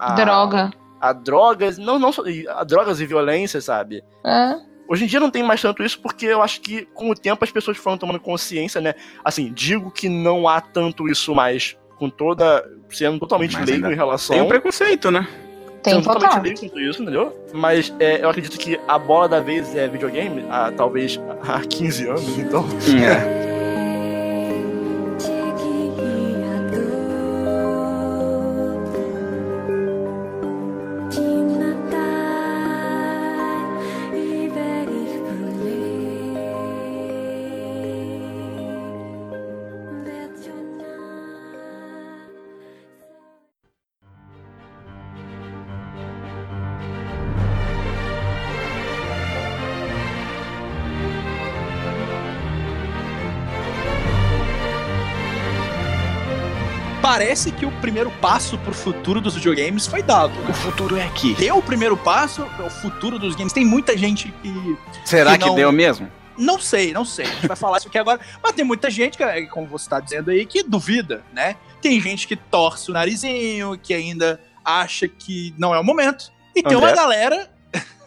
[0.00, 0.70] a, a Droga.
[1.00, 2.10] a drogas, não não
[2.48, 4.02] a drogas e violência, sabe?
[4.26, 4.58] É.
[4.88, 7.44] Hoje em dia não tem mais tanto isso porque eu acho que com o tempo
[7.44, 8.94] as pessoas foram tomando consciência, né?
[9.24, 13.94] Assim, digo que não há tanto isso mais com toda sendo totalmente Mas leigo ainda
[13.94, 15.26] em relação Tem um preconceito, né?
[15.82, 16.42] Tem sendo totalmente total.
[16.42, 17.36] leigo quanto isso, entendeu?
[17.52, 22.08] Mas é, eu acredito que a bola da vez é videogame, há, talvez há 15
[22.08, 22.66] anos, então.
[23.02, 23.40] É.
[57.20, 60.32] Parece que o primeiro passo pro futuro dos videogames foi dado.
[60.48, 61.34] O futuro é aqui.
[61.34, 63.52] Deu o primeiro passo, é o futuro dos games.
[63.52, 64.78] Tem muita gente que.
[65.04, 66.10] Será que que, não- deu mesmo?
[66.38, 67.26] Não sei, não sei.
[67.26, 68.18] A gente vai falar isso aqui agora.
[68.42, 71.56] Mas tem muita gente, que, como você tá dizendo aí, que duvida, né?
[71.82, 76.32] Tem gente que torce o narizinho, que ainda acha que não é o momento.
[76.56, 76.88] E tem André?
[76.88, 77.50] uma galera.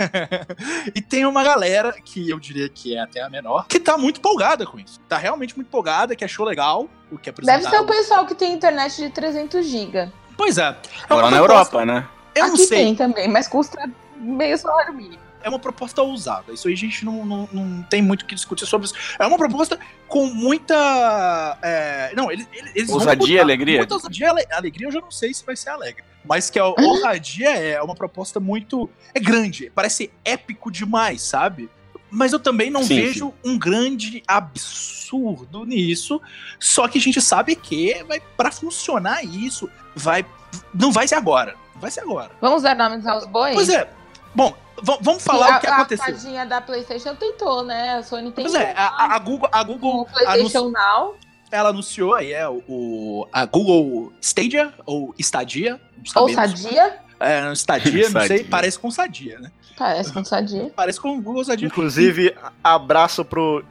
[0.96, 4.18] e tem uma galera, que eu diria que é até a menor, que tá muito
[4.20, 5.00] empolgada com isso.
[5.08, 7.86] Tá realmente muito empolgada, que achou legal o que Deve ser o apresentaram.
[7.86, 10.10] pessoal que tem internet de 300 GB.
[10.38, 10.63] Pois é.
[10.70, 10.76] É
[11.10, 12.08] Agora uma na proposta- Europa, né?
[12.36, 12.78] Eu não Aqui sei.
[12.86, 13.78] tem também, mas custa
[14.18, 15.22] meio salário mínimo.
[15.43, 16.53] É uma proposta ousada.
[16.53, 18.95] Isso aí a gente não, não, não tem muito o que discutir sobre isso.
[19.19, 19.77] É uma proposta
[20.08, 21.58] com muita.
[21.62, 23.77] é, não, eles, eles Ousadia e alegria?
[23.79, 26.03] Muita ousadia e ale- alegria eu já não sei se vai ser alegre.
[26.25, 28.89] Mas que a ousadia é uma proposta muito.
[29.13, 31.69] É grande, parece épico demais, sabe?
[32.10, 36.21] Mas eu também não Sim, vejo um grande absurdo nisso.
[36.60, 40.25] Só que a gente sabe que vai para funcionar isso, vai.
[40.73, 41.56] Não vai ser agora.
[41.75, 42.32] Vai ser agora.
[42.39, 43.56] Vamos dar nomes aos bois?
[43.56, 43.89] Pois é.
[44.36, 46.06] Bom, v- vamos falar Sim, o que a, aconteceu.
[46.06, 47.96] A tadinha da PlayStation tentou, né?
[47.96, 48.52] A Sony tentou.
[48.52, 51.16] Pois é, a, a- Google, a Google o PlayStation Now.
[51.52, 55.80] ela anunciou aí é o, a Google Stadia ou Stadia,
[56.16, 56.34] não Ou.
[56.34, 57.00] Sadia.
[57.20, 58.46] É, Stadia, não sei, Sadia.
[58.50, 59.52] parece com Sadia, né?
[59.78, 60.72] Parece com Sadia.
[60.76, 61.68] Parece com Google Stadia.
[61.68, 63.64] Inclusive, abraço pro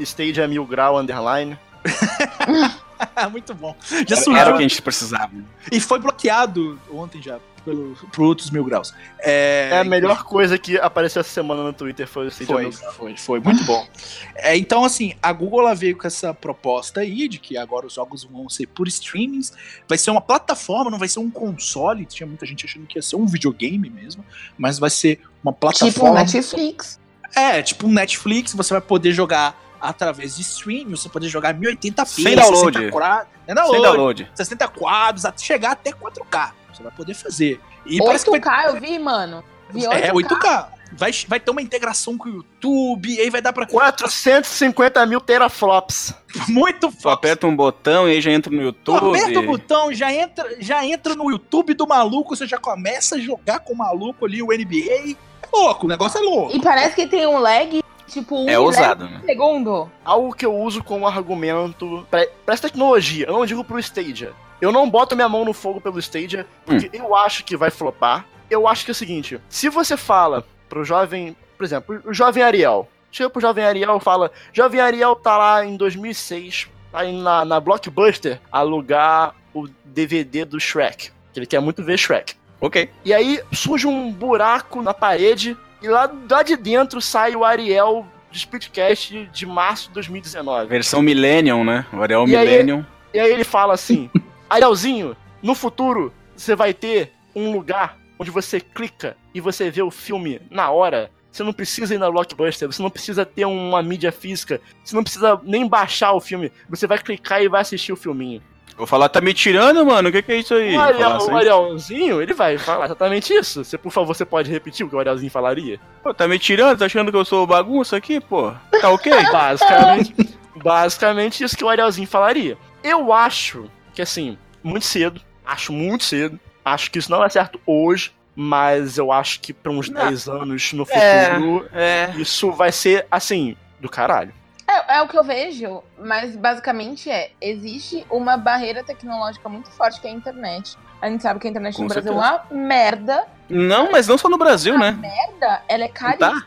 [0.00, 1.58] Stadia Mil Grau Underline.
[3.30, 3.74] Muito bom.
[4.06, 5.30] Já Era o que a gente precisava.
[5.70, 8.94] e foi bloqueado ontem já pelo, por outros mil graus.
[9.20, 13.16] É, É a melhor coisa que apareceu essa semana no Twitter foi o Foi, foi,
[13.16, 13.86] foi muito bom.
[14.34, 17.94] É, então, assim, a Google ela veio com essa proposta aí de que agora os
[17.94, 19.52] jogos vão ser por streamings,
[19.88, 22.04] vai ser uma plataforma, não vai ser um console.
[22.04, 24.24] Tinha muita gente achando que ia ser um videogame mesmo,
[24.58, 26.18] mas vai ser uma Tipo um plataforma.
[26.20, 27.00] Netflix.
[27.34, 31.54] É, tipo um Netflix, você vai poder jogar através de stream, você vai poder jogar
[31.54, 32.78] 1080p, Sem download.
[32.78, 34.30] 60 quadros, é Sem download, download.
[34.34, 36.52] 60 quadros, até chegar até 4K.
[36.74, 37.60] Você vai poder fazer.
[37.86, 39.44] E parece que 8K vai eu vi, mano.
[39.70, 40.28] Vi é 8K.
[40.28, 40.66] 8K.
[40.96, 46.14] Vai, vai ter uma integração com o YouTube, aí vai dar pra 450 mil teraflops.
[46.48, 47.14] muito foda.
[47.14, 49.18] aperta um botão e aí já entra no Tu YouTube.
[49.18, 53.18] aperta o botão, já entra, já entra no YouTube do maluco, você já começa a
[53.18, 55.16] jogar com o maluco ali, o NBA.
[55.42, 56.56] É louco, o negócio é louco.
[56.56, 59.20] E parece que tem um lag, tipo, um É ousado, né?
[59.26, 59.90] segundo.
[60.04, 63.26] Algo que eu uso como argumento pra essa tecnologia.
[63.26, 64.32] Eu não digo pro Stadia.
[64.64, 68.24] Eu não boto minha mão no fogo pelo Stadia, porque eu acho que vai flopar.
[68.50, 72.42] Eu acho que é o seguinte: se você fala pro jovem, por exemplo, o jovem
[72.42, 77.22] Ariel, chega pro jovem Ariel e fala: Jovem Ariel tá lá em 2006, tá indo
[77.22, 82.34] na, na Blockbuster alugar o DVD do Shrek, que ele quer muito ver Shrek.
[82.60, 82.88] Ok.
[83.04, 88.06] E aí surge um buraco na parede e lá, lá de dentro sai o Ariel
[88.30, 90.66] do Splitcast de março de 2019.
[90.68, 91.84] Versão Millennium, né?
[91.92, 92.86] O Ariel E aí- Millennium.
[93.12, 94.10] E aí ele fala assim:
[94.48, 99.90] Arielzinho, no futuro você vai ter um lugar onde você clica e você vê o
[99.90, 101.10] filme na hora.
[101.30, 105.02] Você não precisa ir na Blockbuster, você não precisa ter uma mídia física, você não
[105.02, 106.52] precisa nem baixar o filme.
[106.70, 108.40] Você vai clicar e vai assistir o filminho.
[108.76, 110.08] Vou falar, tá me tirando, mano?
[110.08, 110.76] O que, que é isso aí?
[110.76, 111.30] O, Ariel, assim.
[111.30, 113.64] o Arielzinho, ele vai falar exatamente isso.
[113.64, 115.78] Você, por favor, você pode repetir o que o Arielzinho falaria?
[116.02, 116.78] Pô, tá me tirando?
[116.78, 118.52] Tá achando que eu sou bagunça aqui, pô?
[118.80, 119.12] Tá ok?
[119.30, 120.14] Basicamente,
[120.56, 122.58] basicamente isso que o Arielzinho falaria.
[122.82, 127.60] Eu acho que, assim, muito cedo, acho muito cedo, acho que isso não é certo
[127.66, 130.04] hoje, mas eu acho que pra uns Não.
[130.04, 131.34] 10 anos no É.
[131.34, 132.10] futuro, É.
[132.16, 134.32] isso vai ser, assim, do caralho.
[134.66, 140.00] É, é o que eu vejo, mas basicamente é: existe uma barreira tecnológica muito forte
[140.00, 140.76] que é a internet.
[141.02, 143.26] A gente sabe que a internet Com no Brasil é uma merda.
[143.48, 144.92] Não, mas não só no Brasil, né?
[144.92, 146.46] Merda, ela é caríssima.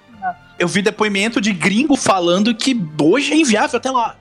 [0.58, 4.16] Eu vi depoimento de gringo falando que hoje é inviável até lá.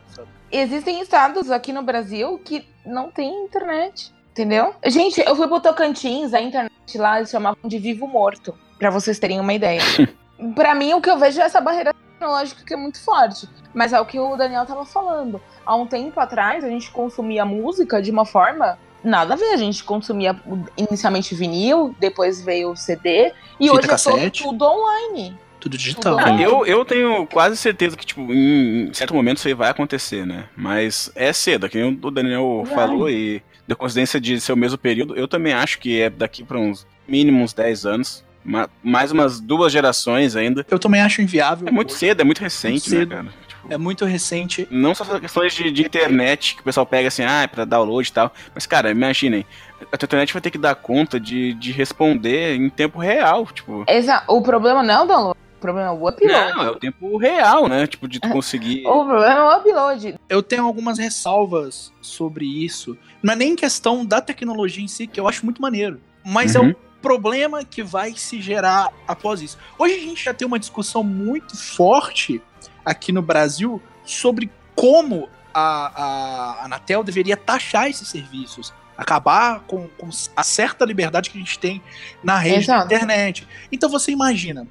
[0.52, 4.14] Existem estados aqui no Brasil que não tem internet.
[4.32, 4.74] Entendeu?
[4.84, 9.18] Gente, eu fui pro Tocantins, a internet lá eles chamavam de vivo morto, pra vocês
[9.18, 9.80] terem uma ideia.
[10.54, 13.48] pra mim, o que eu vejo é essa barreira tecnológica que é muito forte.
[13.72, 15.40] Mas é o que o Daniel tava falando.
[15.64, 18.78] Há um tempo atrás, a gente consumia música de uma forma.
[19.02, 20.38] Nada a ver, a gente consumia
[20.76, 24.42] inicialmente vinil, depois veio o CD, e Fita hoje é cassete.
[24.42, 25.38] todo, tudo online.
[25.66, 26.16] Tudo digital.
[26.16, 26.44] Né?
[26.44, 30.24] Eu, eu tenho quase certeza que, tipo, em, em certo momento isso aí vai acontecer,
[30.24, 30.44] né?
[30.56, 32.74] Mas é cedo, que nem o Daniel Vai.
[32.74, 36.44] falou, e da coincidência de ser o mesmo período, eu também acho que é daqui
[36.44, 38.24] pra uns mínimos 10 anos.
[38.44, 40.64] ma- mais umas duas gerações ainda.
[40.70, 41.66] Eu também acho inviável.
[41.66, 41.98] É muito hoje.
[41.98, 43.08] cedo, é muito recente, cedo.
[43.10, 43.28] né, cara?
[43.48, 44.68] Tipo, É muito recente.
[44.70, 48.08] Não só questões de, de internet que o pessoal pega assim, ah, é pra download
[48.08, 48.32] e tal.
[48.54, 49.44] Mas, cara, imaginem,
[49.90, 53.46] a tua internet vai ter que dar conta de, de responder em tempo real.
[53.52, 56.54] Tipo, Exa o problema não é o download, problema é o upload.
[56.54, 57.86] não, é o tempo real, né?
[57.86, 58.86] Tipo, de tu conseguir.
[58.86, 60.14] O problema é o upload.
[60.28, 62.96] Eu tenho algumas ressalvas sobre isso.
[63.22, 66.00] Não é nem questão da tecnologia em si, que eu acho muito maneiro.
[66.24, 66.70] Mas é Uhum.
[66.70, 69.58] o problema que vai se gerar após isso.
[69.78, 72.40] Hoje a gente já tem uma discussão muito forte
[72.84, 78.72] aqui no Brasil sobre como a, a Anatel deveria taxar esses serviços.
[78.98, 81.82] Acabar com, com a certa liberdade que a gente tem
[82.24, 82.88] na rede Exato.
[82.88, 83.46] da internet.
[83.70, 84.66] Então você imagina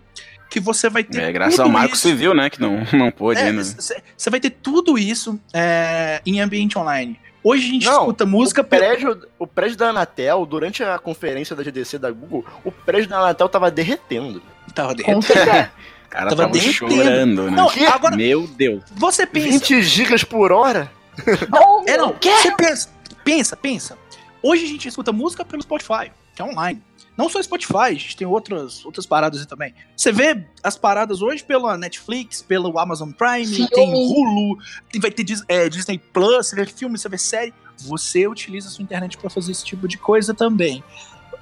[0.56, 1.22] que você vai ter.
[1.22, 2.50] É, graças tudo ao Marco isso- Civil, né?
[2.50, 3.62] Que não, não pôde é, ainda.
[3.64, 7.20] Você vai ter tudo isso é, em ambiente online.
[7.44, 11.56] Hoje a gente Não, escuta música O prédio, o prédio da Anatel, durante a conferência
[11.56, 14.42] da GDC da Google, o prédio da Anatel tava derretendo.
[14.74, 15.26] Tava derretendo.
[16.10, 16.74] cara Tava tava, derretendo.
[16.96, 17.58] chorando, né?
[17.58, 18.82] Não, agora Meu Deus.
[18.96, 19.50] você pensa.
[19.50, 20.90] 20 gigas por hora?
[21.52, 22.16] Oh, É, não.
[22.20, 22.90] Você pensa,
[23.24, 23.98] pensa, pensa.
[24.42, 26.82] Hoje a gente escuta música pelo Spotify, que é online.
[27.18, 29.74] Não só Spotify, a gente tem outras, outras paradas aí também.
[29.96, 34.58] Você vê as paradas hoje pela Netflix, pelo Amazon Prime, tem Hulu,
[34.92, 37.54] tem- vai ter é, Disney Plus, você vê filme, você vê série.
[37.78, 40.84] Você utiliza a sua internet pra fazer esse tipo de coisa também.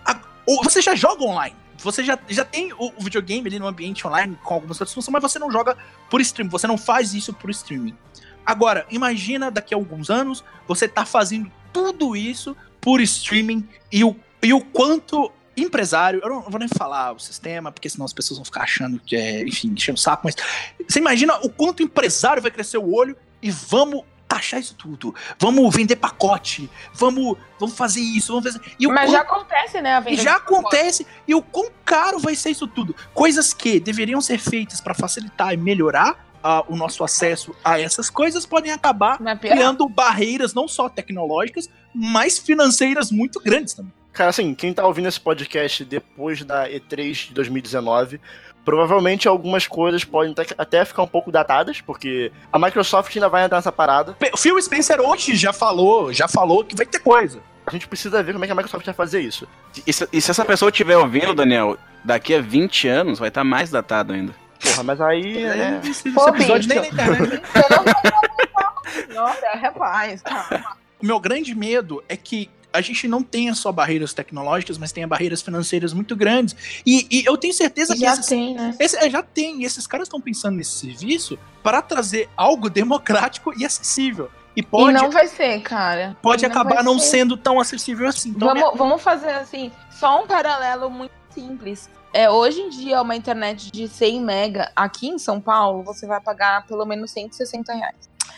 [0.06, 0.20] A-
[0.64, 1.56] você já joga online.
[1.80, 5.12] Você já, já tem o, o videogame ali no ambiente online com algumas outras funções,
[5.12, 5.76] mas você não joga
[6.10, 6.50] por streaming.
[6.52, 7.96] Você não faz isso por streaming.
[8.46, 14.16] Agora, imagina daqui a alguns anos você tá fazendo tudo isso por streaming e o,
[14.42, 18.38] e o quanto empresário, eu não vou nem falar o sistema, porque senão as pessoas
[18.38, 20.36] vão ficar achando que é, enfim, enchendo o saco, mas
[20.88, 25.14] você imagina o quanto o empresário vai crescer o olho e vamos taxar isso tudo.
[25.38, 28.76] Vamos vender pacote, vamos, vamos fazer isso, vamos fazer.
[28.80, 29.96] E Mas já acontece, né?
[29.96, 30.60] A e venda já de pacote.
[30.60, 32.96] acontece, e o quão caro vai ser isso tudo?
[33.14, 38.10] Coisas que deveriam ser feitas para facilitar e melhorar ah, o nosso acesso a essas
[38.10, 43.94] coisas podem acabar criando barreiras não só tecnológicas, mas financeiras muito grandes também.
[44.14, 48.22] Cara, assim, quem tá ouvindo esse podcast depois da E3 de 2019,
[48.64, 53.58] provavelmente algumas coisas podem até- ficar um pouco datadas, porque a Microsoft ainda vai entrar
[53.58, 54.16] nessa parada.
[54.32, 57.40] O Phil Spencer hoje já falou, já falou que vai ter coisa.
[57.66, 59.48] A gente precisa ver como é que a Microsoft vai fazer isso.
[59.88, 63.44] E se, e se essa pessoa estiver ouvindo, Daniel, daqui a 20 anos vai estar
[63.44, 64.36] mais datado ainda.
[64.62, 65.44] Porra, mas aí.
[65.44, 65.80] É...
[65.80, 67.42] Pô, esse episódio nem na internet.
[67.56, 70.78] Eu não tô Senhora, rapaz, calma.
[71.02, 75.08] O meu grande medo é que a gente não tenha só barreiras tecnológicas, mas tenha
[75.08, 76.56] barreiras financeiras muito grandes.
[76.86, 78.76] E, e eu tenho certeza que Já esses, tem, né?
[78.80, 79.62] esse- é, já tem.
[79.62, 84.30] E esses caras estão pensando nesse serviço para trazer algo democrático e acessível.
[84.56, 86.16] E pode, E não vai ser, cara.
[86.22, 87.06] pode não acabar não ser.
[87.08, 88.30] sendo tão acessível assim.
[88.30, 91.90] Então, Vamos, vamos fazer assim, só um paralelo muito simples.
[92.14, 96.22] É, hoje em dia, uma internet de 100 mega aqui em São Paulo, você vai
[96.22, 97.96] pagar pelo menos 160 reais.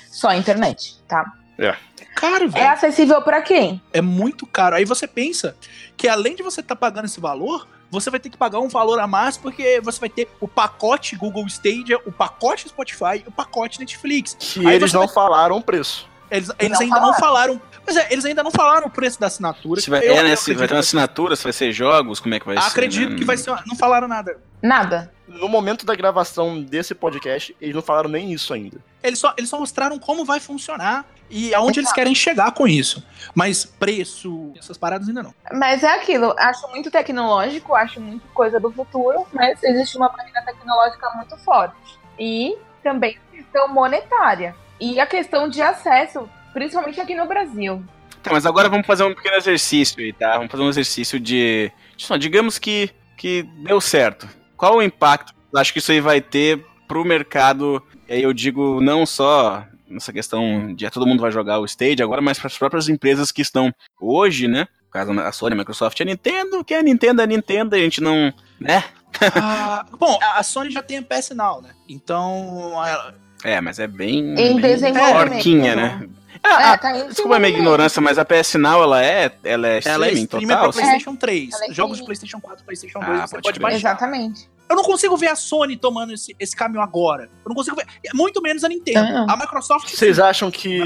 [0.09, 1.25] Só a internet, tá?
[1.57, 1.73] é
[2.15, 2.69] caro, É velho.
[2.71, 3.81] acessível pra quem?
[3.93, 4.75] É muito caro.
[4.75, 5.55] Aí você pensa
[5.97, 8.99] que além de você estar pagando esse valor, você vai ter que pagar um valor
[8.99, 13.31] a mais porque você vai ter o pacote Google Stadia, o pacote Spotify e o
[13.31, 14.35] pacote Netflix.
[14.39, 16.09] Que Aí eles não vai- falaram o preço.
[16.31, 17.61] Eles, eles não ainda não falaram.
[17.85, 19.79] Mas é, eles ainda não falaram o preço da assinatura.
[19.79, 21.71] Se vai, Eu- é, eu né, se acredito vai ter uma assinatura, se vai ser
[21.71, 22.67] jogos, como é que vai ser?
[22.67, 23.17] Acredito né?
[23.17, 23.51] que vai ser.
[23.51, 24.37] uma- Não falaram nada.
[24.61, 25.13] Nada.
[25.27, 28.77] No momento da gravação desse podcast, eles não falaram nem isso ainda.
[29.07, 33.05] Eles só, eles só mostraram como vai funcionar e aonde eles querem chegar com isso.
[33.33, 35.33] Mas preço, essas paradas ainda não.
[35.53, 40.41] Mas é aquilo, acho muito tecnológico, acho muito coisa do futuro, mas existe uma barreira
[40.43, 41.75] tecnológica muito forte.
[42.19, 44.55] E também a questão monetária.
[44.79, 47.83] E a questão de acesso, principalmente aqui no Brasil.
[48.21, 50.33] Tá, mas agora vamos fazer um pequeno exercício aí, tá?
[50.33, 51.71] Vamos fazer um exercício de.
[51.97, 54.27] só, digamos que, que deu certo.
[54.57, 57.81] Qual o impacto eu acho que isso aí vai ter pro mercado?
[58.07, 61.65] E aí eu digo não só nessa questão de ah, todo mundo vai jogar o
[61.65, 64.67] Stage agora, mas para as próprias empresas que estão hoje, né?
[64.85, 67.75] No caso, a Sony, a Microsoft, a Nintendo, que é a Nintendo, é a Nintendo,
[67.75, 68.33] a gente não.
[68.59, 68.83] né?
[69.33, 71.69] Ah, bom, a Sony já tem a PS Now, né?
[71.87, 72.71] Então.
[72.85, 73.15] ela-
[73.45, 74.19] É, mas é bem.
[74.19, 75.31] Em bem desenvolvimento.
[75.31, 76.09] Porquinha, né?
[76.43, 79.79] É, Ah, tá Desculpa a minha ignorância, mas a PS Now, ela é, ela é
[79.85, 80.63] Ela é streaming total?
[80.63, 81.53] pra PlayStation 3.
[81.53, 82.05] Ela é Jogos de streaming.
[82.05, 83.77] PlayStation 4, PlayStation 2, Ah, você pode pode baixar.
[83.77, 84.49] Exatamente.
[84.67, 87.23] Eu não consigo ver a Sony tomando esse, esse caminho agora.
[87.43, 87.85] Eu não consigo ver.
[88.13, 88.99] Muito menos a Nintendo.
[89.29, 89.33] Ah.
[89.33, 89.89] A Microsoft.
[89.93, 90.79] Vocês acham que.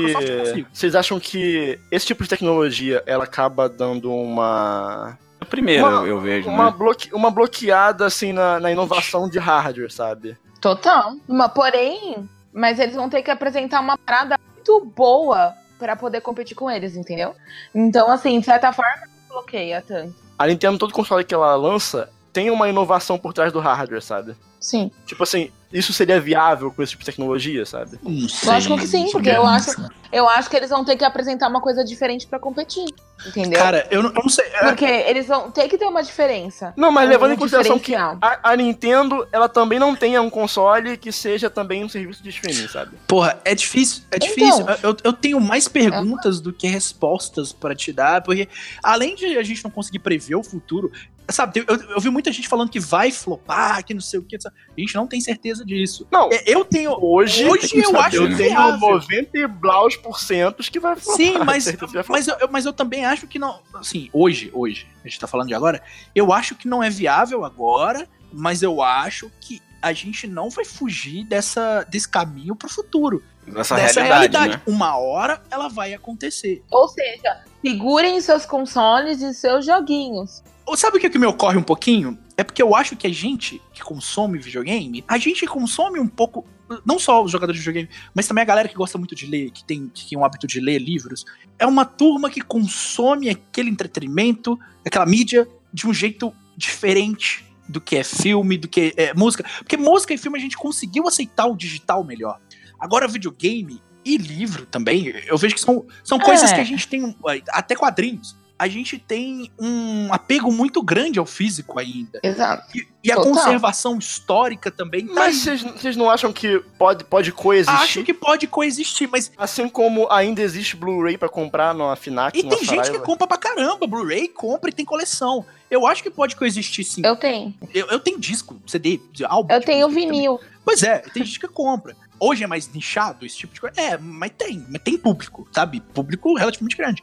[0.74, 5.18] Vocês acham que esse tipo de tecnologia ela acaba dando uma.
[5.40, 6.76] A primeira Uma- eu, vejo, Uma, né?
[6.78, 10.38] bloque, uma bloqueada assim na, na inovação de hardware, sabe?
[10.60, 11.14] Total.
[11.26, 16.56] Mas, porém, mas eles vão ter que apresentar uma parada muito boa pra poder competir
[16.56, 17.34] com eles, entendeu?
[17.74, 20.14] Então, assim, de certa forma, bloqueia tanto.
[20.38, 24.36] A Nintendo, todo console que ela lança, tem uma inovação por trás do hardware, sabe?
[24.60, 24.92] Sim.
[25.06, 28.00] Tipo assim, isso seria viável com esse tipo de tecnologia, sabe?
[28.04, 29.72] Não sei Lógico que sim, porque sobre eu acho,
[30.12, 32.86] eu acho que eles vão ter que apresentar uma coisa diferente pra competir.
[33.28, 33.60] Entendeu?
[33.60, 34.46] Cara, eu não, eu não sei.
[34.46, 36.74] é, porque eles vão ter que ter uma diferença.
[36.78, 40.30] Não, mas Um levando em consideração que a, a Nintendo, ela também não tenha um
[40.30, 42.98] console que seja também um serviço de streaming, sabe?
[43.08, 44.04] Porra, é difícil.
[44.10, 44.28] É Então.
[44.30, 44.66] difícil.
[44.82, 48.48] Eu, eu tenho mais perguntas do que respostas pra te dar, porque
[48.82, 50.90] além de a gente não conseguir prever o futuro,
[51.30, 54.38] sabe, eu, eu vi muita gente falando que vai flopar, que não sei o que.
[54.38, 54.50] A
[54.80, 56.08] gente não tem certeza disso.
[56.10, 56.98] Não, É, Eu tenho.
[57.04, 58.38] hoje, Hoje que eu saber, acho eu né?
[58.38, 58.90] tenho viável.
[58.92, 61.16] 90 e blaus por centos que vai flopar.
[61.18, 62.06] Sim, mas, flopar.
[62.10, 63.62] mas, eu, eu- mas eu também acho que não.
[63.76, 65.82] Assim, hoje, hoje, a gente tá falando de agora,
[66.16, 70.66] eu acho que não é viável agora, mas eu acho que a gente não vai
[70.66, 73.24] fugir dessa, desse caminho pro futuro.
[73.48, 74.54] Dessa, dessa realidade, realidade.
[74.58, 74.62] né?
[74.76, 76.64] Uma hora ela vai acontecer.
[76.70, 80.44] Ou seja, segurem seus consoles e seus joguinhos.
[80.66, 82.20] Ou Sabe o que, que me ocorre um pouquinho?
[82.38, 86.46] É porque eu acho que a gente que consome videogame, a gente consome um pouco.
[86.86, 89.52] Não só os jogadores de videogame, mas também a galera que gosta muito de ler,
[89.52, 91.26] que tem, que tem o hábito de ler livros.
[91.58, 97.96] É uma turma que consome aquele entretenimento, aquela mídia, de um jeito diferente do que
[97.96, 99.44] é filme, do que é música.
[99.60, 102.40] Porque música e filme a gente conseguiu aceitar o digital melhor.
[102.80, 106.56] Agora, videogame e livro também, eu vejo que são, são coisas É.
[106.56, 107.16] que a gente tem,
[107.50, 112.20] até quadrinhos, a gente tem um apego muito grande ao físico ainda.
[112.22, 112.78] Exato.
[112.78, 113.32] E, e a Total.
[113.32, 117.82] conservação histórica também tá Mas vocês vocês não acham que pode, pode coexistir?
[117.82, 119.32] Acho que pode coexistir, mas.
[119.38, 123.00] Assim como ainda existe Blu-ray pra comprar na FINAC, E tem gente que Saraiva.
[123.06, 125.46] compra pra caramba, Blu-ray, compra e tem coleção.
[125.72, 127.02] Eu acho que pode coexistir sim.
[127.06, 127.54] Eu tenho.
[127.74, 129.54] Eu, eu tenho disco, CD, de álbum.
[129.54, 130.20] Eu de tenho música também.
[130.20, 130.40] vinil.
[130.66, 131.96] Pois é, tem gente que compra.
[132.20, 133.80] Hoje é mais nichado esse tipo de coisa.
[133.80, 135.80] É, mas tem, mas tem público, sabe?
[135.80, 137.02] Público relativamente grande.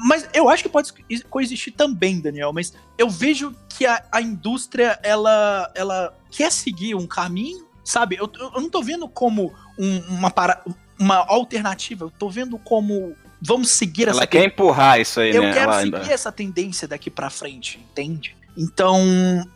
[0.00, 0.92] Mas eu acho que pode
[1.28, 2.52] coexistir também, Daniel.
[2.52, 8.16] Mas eu vejo que a, a indústria, ela, ela quer seguir um caminho, sabe?
[8.16, 10.62] Eu, eu não tô vendo como um- uma, para,
[10.98, 15.42] uma alternativa, eu tô vendo como vamos seguir Ela essa quer empurrar isso aí, eu
[15.42, 15.52] né?
[15.52, 18.34] quero Ela seguir ainda- essa tendência daqui pra frente, entende?
[18.56, 18.96] Então,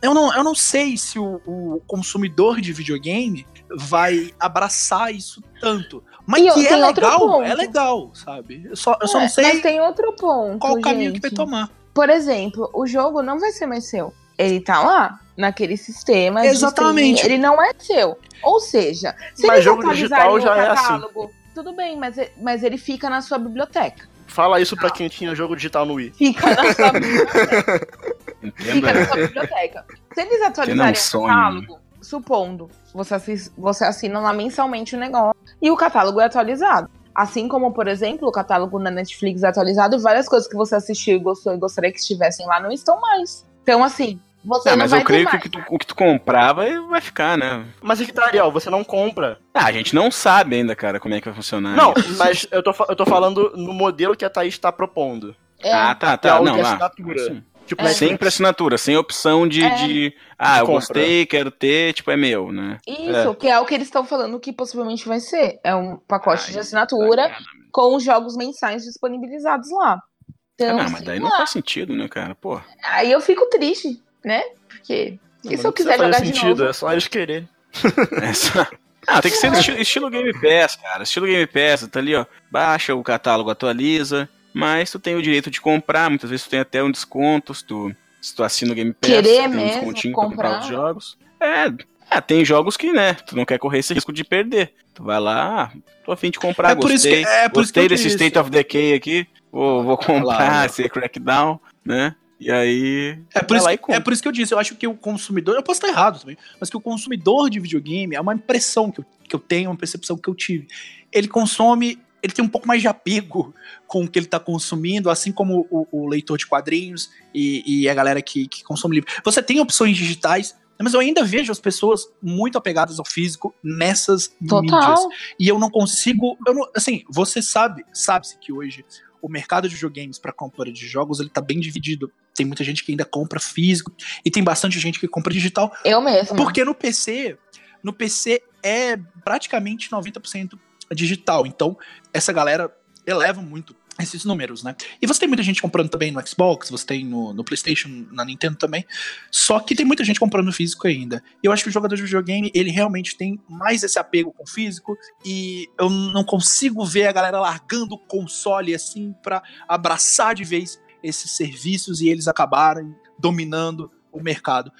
[0.01, 3.47] eu não, eu não sei se o, o consumidor de videogame
[3.77, 6.03] vai abraçar isso tanto.
[6.25, 8.63] Mas E que é legal, é legal, sabe?
[8.69, 10.59] Eu só, eu só É, não sei Mas tem outro ponto.
[10.59, 11.69] qual o caminho que vai tomar.
[11.93, 14.13] Por exemplo, o jogo não vai ser mais seu.
[14.37, 16.45] Ele tá lá, naquele sistema.
[16.45, 17.25] Exatamente.
[17.25, 18.17] Ele não é seu.
[18.43, 20.81] Ou seja, se Mas eles jogo digital já o é assim.
[20.83, 24.07] catálogo, tudo bem, mas, mas ele fica na sua biblioteca.
[24.27, 26.13] Fala isso pra quem tinha jogo digital no Wii.
[26.15, 27.87] Fica na sua biblioteca.
[28.43, 28.71] Entenda.
[28.71, 29.85] fica na sua biblioteca.
[30.13, 33.15] Se eles atualizarem o catálogo, supondo, você,
[33.57, 36.89] você assina lá mensalmente o negócio e o catálogo é atualizado.
[37.13, 40.75] Assim como, por exemplo, o catálogo na Netflix é atualizado e várias coisas que você
[40.75, 43.45] assistiu e gostou e gostaria que estivessem lá não estão mais.
[43.61, 45.85] Então, assim, você Ah, não mas vai eu creio que o que, tu, o que
[45.87, 47.65] tu comprar vai, vai ficar, né?
[47.81, 49.37] Mas é que tá, Ariel, você não compra.
[49.53, 51.75] Ah, a gente não sabe ainda, cara, como é que vai funcionar.
[51.75, 52.17] Não, isso.
[52.17, 55.35] mas eu tô, eu tô falando no modelo que a Thaís tá propondo.
[55.61, 56.33] É, Ah, tá, É tá.
[56.35, 56.69] algo Não, de lá.
[56.69, 57.19] assinatura.
[57.25, 57.43] Sim.
[57.69, 57.85] Tipo, É.
[57.85, 58.09] Netflix.
[58.11, 59.69] Sempre assinatura, sem opção de, É.
[59.85, 60.73] de ah, eu compra.
[60.73, 62.77] gostei, quero ter, tipo, é meu, né?
[62.87, 65.59] Isso, que é o que eles estão falando que possivelmente vai ser.
[65.63, 67.31] É um pacote Ah, de assinatura
[67.71, 69.93] com os jogos mensais disponibilizados lá.
[69.93, 71.37] Ah, Então, não, mas daí não lá.
[71.37, 72.35] faz sentido, né, cara?
[72.35, 72.59] Pô.
[72.83, 74.41] Aí eu fico triste, né?
[74.67, 75.17] Porque.
[75.45, 76.69] E se eu Não quiser jogar fazer de sentido, novo?
[76.69, 77.47] é só eles quererem.
[78.21, 78.67] Essa...
[79.07, 81.03] Ah, tem que ser estilo, estilo Game Pass, cara.
[81.03, 82.25] Estilo Game Pass, tá ali, ó.
[82.51, 84.27] Baixa o catálogo, atualiza.
[84.53, 87.63] Mas tu tem o direito de comprar, muitas vezes tu tem até um desconto se
[87.63, 89.09] tu, se tu assina o Game Pass.
[89.09, 90.61] Querer tem um descontinho pra comprar comprar.
[90.61, 91.17] os jogos.
[91.39, 91.71] É,
[92.17, 94.73] é, tem jogos que, né, tu não quer correr esse risco de perder.
[94.93, 97.23] Tu vai lá, ah, tô a fim de comprar, É por isso gostei.
[97.23, 98.07] que- é por isso que gostei eu desse.
[98.07, 100.65] State of Decay aqui, vou, vou comprar lá.
[100.65, 102.15] esse Crackdown, né?
[102.39, 103.19] E aí.
[103.35, 104.93] É por, isso, e que- é por isso que eu disse, eu acho que o
[104.95, 108.89] consumidor, eu posso estar errado também, mas que o consumidor de videogame é uma impressão
[108.91, 110.67] que eu, que eu tenho, uma percepção que eu tive.
[111.11, 113.53] Ele consome, ele tem um pouco mais de apego
[113.87, 117.89] com o que ele está consumindo, assim como o, o leitor de quadrinhos e, e
[117.89, 119.11] a galera que, que consome livro.
[119.23, 124.33] Você tem opções digitais, mas eu ainda vejo as pessoas muito apegadas ao físico nessas
[124.39, 124.71] mídias.
[124.71, 125.09] Total.
[125.37, 126.37] E eu não consigo.
[126.47, 128.85] Eu não, assim, você sabe, sabe-se que hoje
[129.21, 132.11] o mercado de videogames para compra de jogos ele tá bem dividido.
[132.33, 133.91] Tem muita gente que ainda compra físico
[134.23, 135.73] e tem bastante gente que compra digital.
[135.83, 136.37] Eu mesma.
[136.37, 137.37] Porque no PC,
[137.83, 140.57] no PC é praticamente 90%
[140.93, 141.45] digital.
[141.45, 141.77] Então,
[142.13, 142.73] essa galera
[143.05, 144.75] eleva muito esses números, né?
[145.01, 148.23] E você tem muita gente comprando também no Xbox, você tem no, no PlayStation, na
[148.23, 148.85] Nintendo também.
[149.29, 151.21] Só que tem muita gente comprando físico ainda.
[151.43, 154.43] E eu acho que o jogador de videogame, ele realmente tem mais esse apego com
[154.43, 154.97] o físico.
[155.25, 160.79] E eu não consigo ver a galera largando o console assim pra abraçar de vez
[161.03, 164.71] esses serviços e eles acabarem dominando o mercado.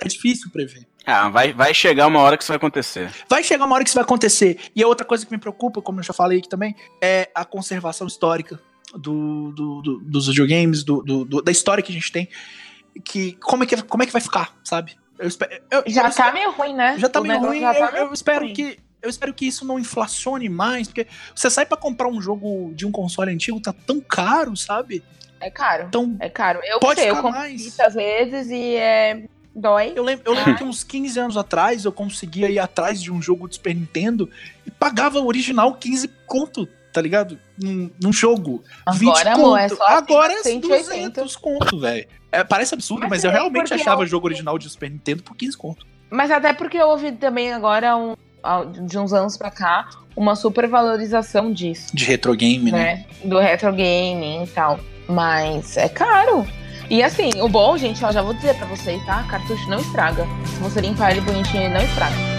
[0.00, 0.86] É difícil prever.
[1.06, 3.10] Ah, vai, vai chegar uma hora que isso vai acontecer.
[3.28, 4.58] Vai chegar uma hora que isso vai acontecer.
[4.74, 7.44] E a outra coisa que me preocupa, como eu já falei aqui também, é a
[7.44, 8.60] conservação histórica
[8.92, 12.28] do, do- do- dos videogames, do- do- do- da história que a gente tem.
[13.04, 14.96] Que, como, é que, como é que vai ficar, sabe?
[15.18, 16.96] Eu espero, eu- Já eu tá meio ruim, né?
[16.98, 17.60] já tá O meio ruim.
[17.60, 18.54] tá eu, meio eu espero ruim.
[18.54, 22.72] que eu espero que isso não inflacione mais, porque você sai pra comprar um jogo
[22.74, 25.04] de um console antigo tá tão caro, sabe?
[25.40, 25.84] É caro.
[25.88, 26.60] Então, É caro.
[26.64, 29.24] Eu Pode sei, eu compro às vezes e é.
[29.58, 29.92] Dói.
[29.96, 33.22] eu lembro, eu lembro que uns 15 anos atrás eu conseguia ir atrás de um
[33.22, 34.28] jogo do Super Nintendo
[34.66, 37.38] e pagava o original 15 conto, tá ligado?
[37.58, 38.62] Num, num jogo.
[38.94, 40.78] 20 Agora, amor, é só Agora é 180.
[41.22, 42.06] 200 conto, velho.
[42.30, 45.22] É, parece absurdo, mas, Mas eu é realmente achava eu- jogo original de Super Nintendo
[45.22, 45.86] por 15 conto.
[46.10, 48.14] Mas até porque eu ouvi também agora um-
[48.86, 51.96] de uns anos pra cá, uma supervalorização disso.
[51.96, 52.78] De retro game, né?
[52.78, 53.06] né?
[53.24, 54.78] Do retro gaming e tal.
[55.08, 56.46] Mas é caro.
[56.88, 59.24] E assim, o bom, gente, ó, já vou dizer pra vocês, tá?
[59.24, 60.26] Cartucho não estraga.
[60.46, 62.35] Se você limpar ele bonitinho, ele não estraga.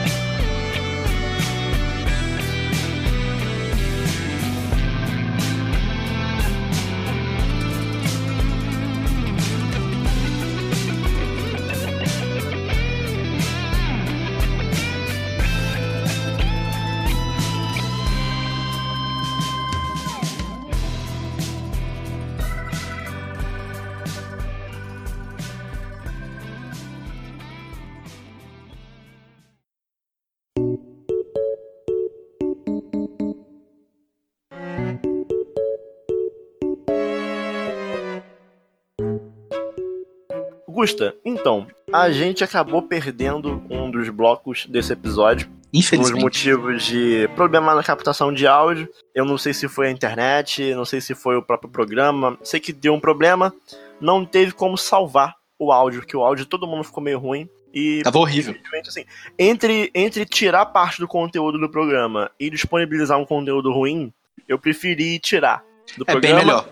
[40.78, 45.48] Gusta, então, a gente acabou perdendo um dos blocos desse episódio.
[45.48, 46.22] Por Infelizmente.
[46.22, 48.88] motivos de problema na captação de áudio.
[49.16, 52.38] Eu não sei se foi a internet, não sei se foi o próprio programa.
[52.44, 53.52] Sei que deu um problema.
[54.00, 57.50] Não teve como salvar o áudio, que o áudio todo mundo ficou meio ruim.
[57.74, 58.54] E Tava horrível.
[58.88, 59.04] Assim,
[59.38, 64.14] entre, entre tirar parte do conteúdo do programa e disponibilizar um conteúdo ruim,
[64.48, 65.64] eu preferi tirar
[65.98, 66.40] do É bem programa.
[66.40, 66.70] melhor.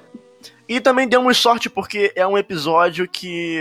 [0.68, 3.59] E também demos sorte porque é um episódio que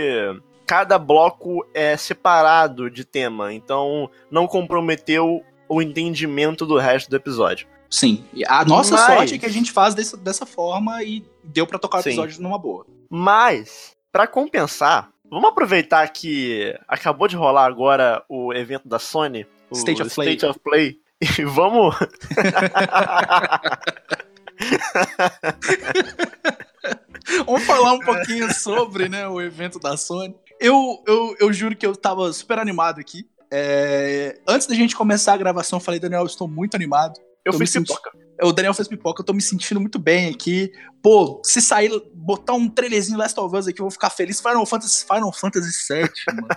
[0.65, 7.67] cada bloco é separado de tema, então não comprometeu o entendimento do resto do episódio.
[7.89, 8.25] Sim.
[8.47, 11.77] A nossa Mas- sorte é que a gente faz dessa, dessa forma e deu pra
[11.79, 12.09] tocar o Sim.
[12.09, 12.85] episódio numa boa.
[13.09, 19.77] Mas, pra compensar, vamos aproveitar que acabou de rolar agora o evento da Sony, o
[19.77, 20.33] State of Play.
[20.33, 20.97] State of Play,
[21.39, 21.95] e vamos
[27.45, 30.35] Vamos falar um pouquinho sobre né, o evento da Sony.
[30.59, 33.25] Eu, eu, eu juro que eu tava super animado aqui.
[33.51, 37.13] É, antes da gente começar a gravação, eu falei, Daniel, eu estou muito animado.
[37.43, 38.11] Eu Tô fiz senti- pipoca.
[38.43, 40.69] O Daniel fez pipoca, eu tô me sentindo muito bem aqui.
[41.01, 44.41] Pô, se sair, botar um trailerzinho Last of Us aqui, eu vou ficar feliz.
[44.41, 46.47] Final Fantasy, Final Fantasy VII, mano.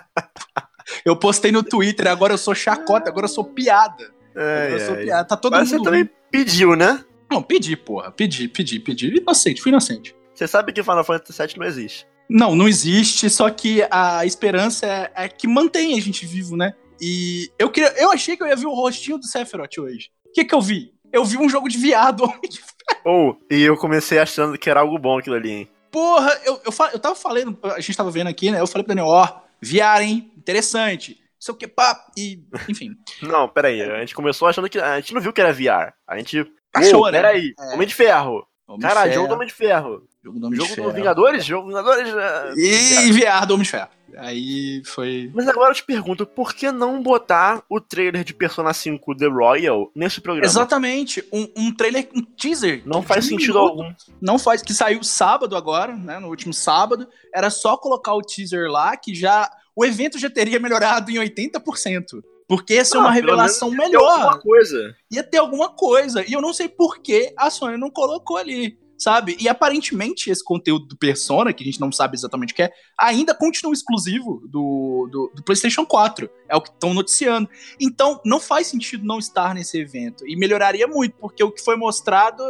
[1.04, 4.12] Eu postei no Twitter, agora eu sou chacota, agora eu sou piada.
[4.34, 5.04] Eu sou ai.
[5.04, 5.24] piada.
[5.28, 5.84] Tá todo Mas você mundo.
[5.84, 7.04] também pediu, né?
[7.30, 8.10] Não, pedi, porra.
[8.10, 9.16] Pedi, pedi, pedi.
[9.18, 10.16] Inocente, fui inocente.
[10.38, 12.06] Você sabe que Final Fantasy VII não existe.
[12.30, 16.74] Não, não existe, só que a esperança é, é que mantém a gente vivo, né?
[17.00, 20.10] E eu queria, eu achei que eu ia ver o rostinho do Sephiroth hoje.
[20.28, 20.92] O que que eu vi?
[21.12, 22.22] Eu vi um jogo de viado.
[23.04, 25.68] Ou, e eu comecei achando que era algo bom aquilo ali, hein?
[25.90, 28.60] Porra, eu, eu, eu tava falando, a gente tava vendo aqui, né?
[28.60, 29.26] Eu falei pro Daniel, ó,
[29.60, 30.32] VR, hein?
[30.36, 31.18] Interessante.
[31.40, 32.90] Sei o que, pá, e, enfim.
[33.22, 33.82] Não, peraí.
[33.82, 34.78] A gente começou achando que.
[34.78, 35.94] A gente não viu que era VR.
[36.06, 36.46] A gente.
[36.72, 37.20] Achou, né?
[37.20, 37.54] Peraí.
[37.58, 37.74] É.
[37.74, 38.46] Homem de Ferro.
[38.68, 40.02] Homem de Caralho, Ferro, jogo do Homem de Ferro.
[40.22, 40.92] jogo do Homem de jogo do Ferro.
[40.92, 41.44] Vingadores?
[41.44, 42.14] Jogo do Vingadores.
[42.14, 43.88] é, E VR do Homem de Ferro.
[44.16, 45.30] Aí foi.
[45.34, 49.26] Mas agora eu te pergunto, por que não botar o trailer de Persona 5 The
[49.26, 50.46] Royal nesse programa?
[50.46, 52.82] Exatamente, um, um trailer, um teaser.
[52.84, 53.68] Não de faz sentido minuto.
[53.82, 53.94] algum.
[54.20, 56.18] Não faz, que saiu sábado agora, né?
[56.18, 57.06] No último sábado.
[57.34, 59.50] Era só colocar o teaser lá que já.
[59.76, 62.22] O evento já teria melhorado em 80%.
[62.48, 64.10] Porque ia ser Ah, uma revelação menos Tem melhor.
[64.10, 64.96] alguma coisa.
[65.12, 66.24] Ia ter alguma coisa.
[66.26, 68.78] E eu não sei por que a Sony não colocou ali.
[69.00, 69.36] Sabe?
[69.38, 72.72] E aparentemente esse conteúdo do Persona, que a gente não sabe exatamente o que é,
[72.98, 76.28] ainda continua exclusivo do, do, do PlayStation 4.
[76.48, 77.48] É o que estão noticiando.
[77.80, 80.26] Então, não faz sentido não estar nesse evento.
[80.26, 82.42] E melhoraria muito, porque o que foi mostrado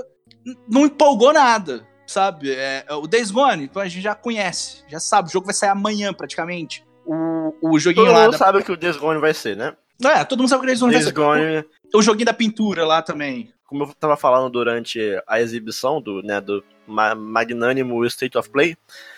[0.66, 1.86] não empolgou nada.
[2.06, 2.50] Sabe?
[2.50, 5.28] É, o Days Gone, a gente já conhece, já sabe.
[5.28, 6.82] O jogo vai sair amanhã, praticamente.
[7.04, 8.22] O, o joguinho Todo lá.
[8.22, 8.38] mundo Da...
[8.38, 9.76] sabe o que o Days Gone vai ser, né?
[10.04, 11.14] É, todo mundo sabe que Gone vai Days.
[11.14, 13.52] Gone, O, o joguinho da pintura lá também.
[13.66, 18.76] como eu tava falando durante a exibição do, né, do ma- magnânimo State of Play,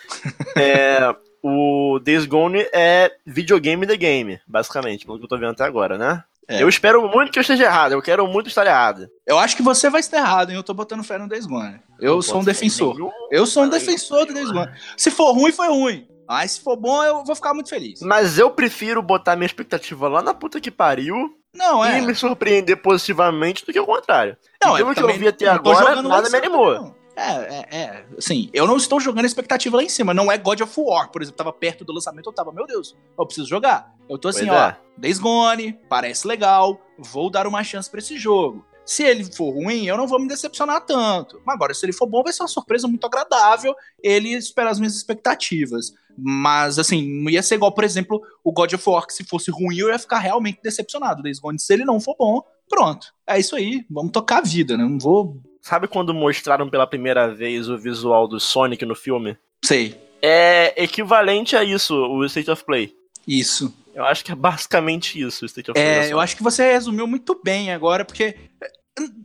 [0.57, 5.63] é, o Days Gone é videogame the game, basicamente, pelo que eu tô vendo até
[5.63, 6.23] agora, né?
[6.47, 6.61] É.
[6.61, 9.09] Eu espero muito que eu esteja errado, eu quero muito estar errado.
[9.25, 10.55] Eu acho que você vai estar errado, hein?
[10.57, 11.79] Eu tô botando fé no Days Gone.
[11.99, 12.95] Eu Não sou um defensor.
[12.95, 14.69] nenhum- Eu sou um defensor do Days Gone.
[14.97, 16.07] Se for ruim, foi ruim.
[16.31, 17.99] Mas se for bom, eu vou ficar muito feliz.
[18.01, 21.99] Mas eu prefiro botar minha expectativa lá na puta que pariu Não, é.
[21.99, 24.37] e me surpreender positivamente do que o contrário.
[24.63, 26.73] Não, e pelo eu que eu vi até agora, nada me animou.
[26.73, 26.95] não.
[27.17, 28.05] É, é, é.
[28.17, 30.13] Assim, eu não estou jogando a expectativa lá em cima.
[30.13, 31.37] Não é God of War, por exemplo.
[31.37, 33.93] Tava perto do lançamento, eu tava, meu Deus, eu preciso jogar.
[34.09, 34.77] Eu tô assim, Pois ó, é.
[34.97, 38.65] Days Gone, parece legal, vou dar uma chance pra esse jogo.
[38.91, 41.41] Se ele for ruim, eu não vou me decepcionar tanto.
[41.45, 43.73] Mas agora, se ele for bom, vai ser uma surpresa muito agradável.
[44.03, 45.93] Ele espera as minhas expectativas.
[46.17, 49.49] Mas, assim, não ia ser igual, por exemplo, o God of War, que se fosse
[49.49, 51.23] ruim, eu ia ficar realmente decepcionado.
[51.23, 53.13] Days Gone, se ele não for bom, pronto.
[53.25, 54.83] É isso aí, vamos tocar a vida, né?
[54.83, 55.41] Não vou.
[55.61, 59.37] Sabe quando mostraram pela primeira vez o visual do Sonic no filme?
[59.63, 59.97] Sei.
[60.21, 62.93] É equivalente a isso, o State of Play.
[63.25, 63.73] Isso.
[63.93, 65.85] Eu acho que é basicamente isso, State of Play.
[65.85, 68.35] É, eu acho que você resumiu muito bem agora, porque.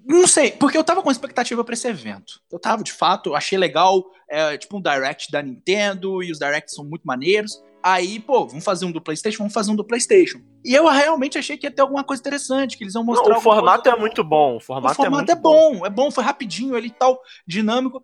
[0.07, 2.41] Não sei, porque eu tava com expectativa pra esse evento.
[2.51, 6.75] Eu tava, de fato, achei legal, é, tipo um direct da Nintendo, e os directs
[6.75, 7.61] são muito maneiros.
[7.83, 10.41] Aí, pô, vamos fazer um do PlayStation, vamos fazer um do PlayStation.
[10.65, 13.33] E eu realmente achei que ia ter alguma coisa interessante, que eles iam Não, mostrar.
[13.33, 14.55] o alguma formato coisa- é muito bom.
[14.55, 17.21] O O formato, formato é, é, muito bom, é bom, foi rapidinho ali e tal,
[17.47, 18.03] dinâmico.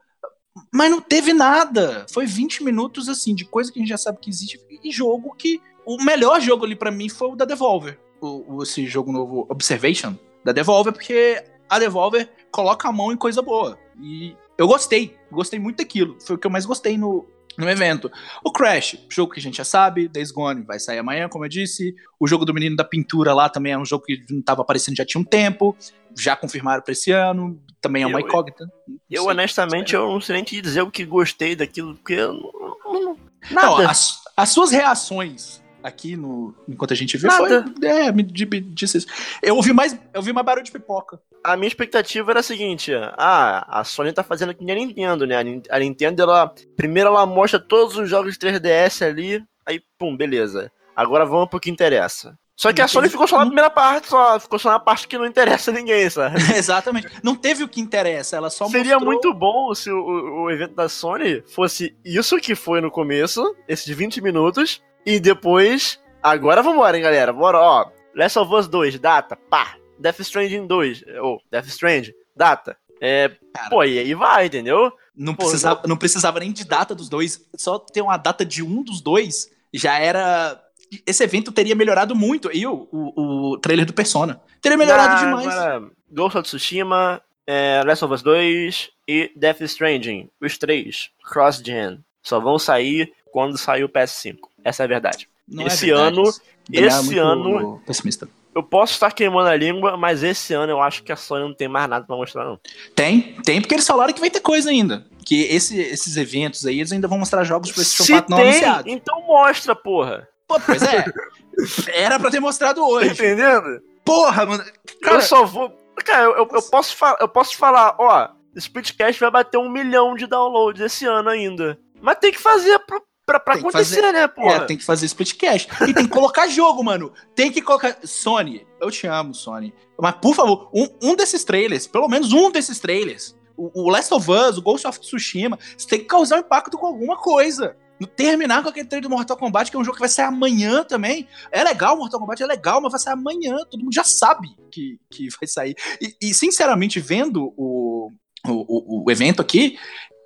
[0.73, 2.07] Mas não teve nada.
[2.13, 5.35] Foi 20 minutos, assim, de coisa que a gente já sabe que existe e jogo
[5.35, 5.61] que.
[5.85, 7.99] O melhor jogo ali pra mim foi o da Devolver.
[8.21, 11.43] O, o- esse jogo novo, Observation, da Devolver, porque
[11.75, 13.79] a Devolver coloca a mão em coisa boa.
[14.01, 16.17] E eu gostei, gostei muito daquilo.
[16.21, 18.11] Foi o que eu mais gostei no, no evento.
[18.45, 21.49] O Crash, jogo que a gente já sabe, Days Gone vai sair amanhã, como eu
[21.49, 21.95] disse.
[22.21, 24.97] O jogo do Menino da Pintura lá também é um jogo que não estava aparecendo
[24.97, 25.77] já tinha um tempo.
[26.17, 27.59] Já confirmaram pra esse ano.
[27.81, 28.65] Também é uma Eu- incógnita.
[28.87, 29.31] Não Eu, sei.
[29.33, 32.93] honestamente, eu não sei nem te dizer o que gostei daquilo, porque eu não.
[33.03, 33.17] não-
[33.51, 33.91] Não, nada.
[33.91, 37.65] as, as suas reações aqui no enquanto a gente viu Nada.
[37.79, 39.07] foi é, me, di- me disse isso.
[39.43, 41.21] Eu ouvi mais, eu ouvi mais barulho de pipoca.
[41.45, 45.27] A minha expectativa era a seguinte: ah, a Sony tá fazendo que nem a Nintendo,
[45.27, 45.37] né?
[45.37, 46.55] A Nin- A Nintendo, ela.
[46.77, 50.71] Primeiro ela mostra todos os jogos de 3DS ali, aí, pum, beleza.
[50.95, 52.39] Agora vamos pro que interessa.
[52.55, 54.39] Só que a Sony ficou só na não- primeira parte, só.
[54.39, 56.37] Ficou só na parte que não interessa a ninguém, sabe?
[56.55, 57.09] Exatamente.
[57.23, 59.13] Não teve o que interessa, ela só Seria mostrou...
[59.13, 63.43] muito bom se o, o- o evento da Sony fosse isso que foi no começo,
[63.67, 66.01] esses 20 minutos, e depois.
[66.23, 67.33] Agora vambora, hein, galera.
[67.33, 67.91] Bora, ó.
[68.15, 69.77] Last of Us 2, data, pá.
[69.99, 72.77] Death Stranding 2, ou Death Stranding, data.
[73.01, 73.69] É, Cara.
[73.71, 74.93] pô, e aí vai, entendeu?
[75.15, 77.45] Não Pô, precisava, não precisava nem de data dos dois.
[77.57, 80.61] Só ter uma data de um dos dois já era.
[81.07, 82.51] Esse evento teria melhorado muito.
[82.53, 84.41] E o, o, o trailer do Persona.
[84.61, 85.47] Teria melhorado Ah, demais.
[85.49, 92.05] Agora, Ghost of Tsushima, é, Last of Us 2 e Death Stranding, os três, cross-gen.
[92.23, 94.37] Só vão sair quando sair o PS5.
[94.65, 95.29] Essa é a verdade.
[95.49, 96.29] Não esse é verdade ano-
[96.73, 98.29] é esse muito ano- Pessimista.
[98.55, 101.55] Eu posso estar queimando a língua, mas esse ano eu acho que a Sony não
[101.55, 102.61] tem mais nada pra mostrar, não.
[102.95, 105.07] Tem, tem, porque eles falaram que vai ter coisa ainda.
[105.25, 108.39] Que esse- esses eventos aí, eles ainda vão mostrar jogos do PlayStation Se 4 não
[108.83, 110.29] tem, então mostra, porra.
[110.47, 111.05] Pô, pois é.
[111.95, 113.11] Era pra ter mostrado Tá hoje.
[113.13, 113.81] entendendo?
[114.05, 114.65] Porra, mano.
[115.01, 115.71] Cara, eu só vou.
[116.05, 120.15] Cara, eu, eu, eu posso fa- eu posso falar, ó, Splitcast vai bater um milhão
[120.15, 121.79] de downloads esse ano ainda.
[122.01, 124.13] Mas tem que fazer pro, pra, pra acontecer, fazer.
[124.13, 124.57] né, porra?
[124.57, 125.69] É, tem que fazer splitcast.
[125.89, 127.13] E tem que colocar jogo, mano.
[127.35, 127.97] Tem que colocar.
[128.05, 129.73] Sony, eu te amo, Sony.
[130.01, 134.13] Mas, por favor, um, um desses trailers, pelo menos um desses trailers, o, o Last
[134.15, 137.77] of Us, o Ghost of Tsushima, você tem que causar um impacto com alguma coisa.
[138.17, 140.83] Terminar com aquele trailer do Mortal Kombat, que é um jogo que vai sair amanhã
[140.83, 141.29] também.
[141.53, 143.57] É legal, Mortal Kombat é legal, mas vai sair amanhã.
[143.71, 145.77] Todo mundo já sabe que, que vai sair.
[146.01, 148.11] E, e, sinceramente, vendo o,
[148.49, 149.79] o- o evento aqui,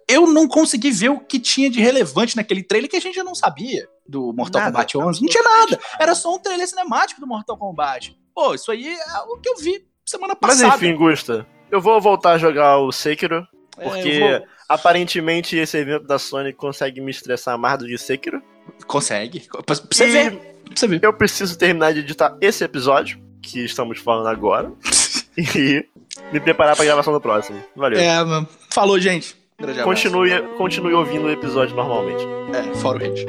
[0.09, 3.25] eu não consegui ver o que tinha de relevante naquele trailer que a gente já
[3.25, 5.21] não sabia do Mortal Nada, Kombat 11.
[5.23, 5.81] Não tinha nada.
[5.99, 8.17] Era só um trailer cinemático do Mortal Kombat.
[8.35, 10.77] Pô, isso aí é o que eu vi semana Mas passada.
[10.77, 13.47] enfim, Gusta, eu vou voltar a jogar o Sekiro,
[13.79, 17.99] É, porque eu vou- aparentemente esse evento da Sony consegue me estressar mais do que
[17.99, 18.41] Sekiro.
[18.87, 19.41] Consegue.
[19.51, 20.31] Pra pra você ver.
[20.65, 21.01] Pra você ver.
[21.03, 24.73] Eu preciso terminar de editar esse episódio, que estamos falando agora,
[25.39, 25.85] e
[26.33, 27.63] me preparar pra gravação do próximo.
[27.75, 27.99] Valeu.
[27.99, 28.49] É, mano.
[28.71, 29.37] Falou, gente.
[29.59, 30.03] Grande abraço.
[30.11, 32.23] Continue, continue ouvindo o episódio normalmente.
[32.55, 33.27] É, fora o hate.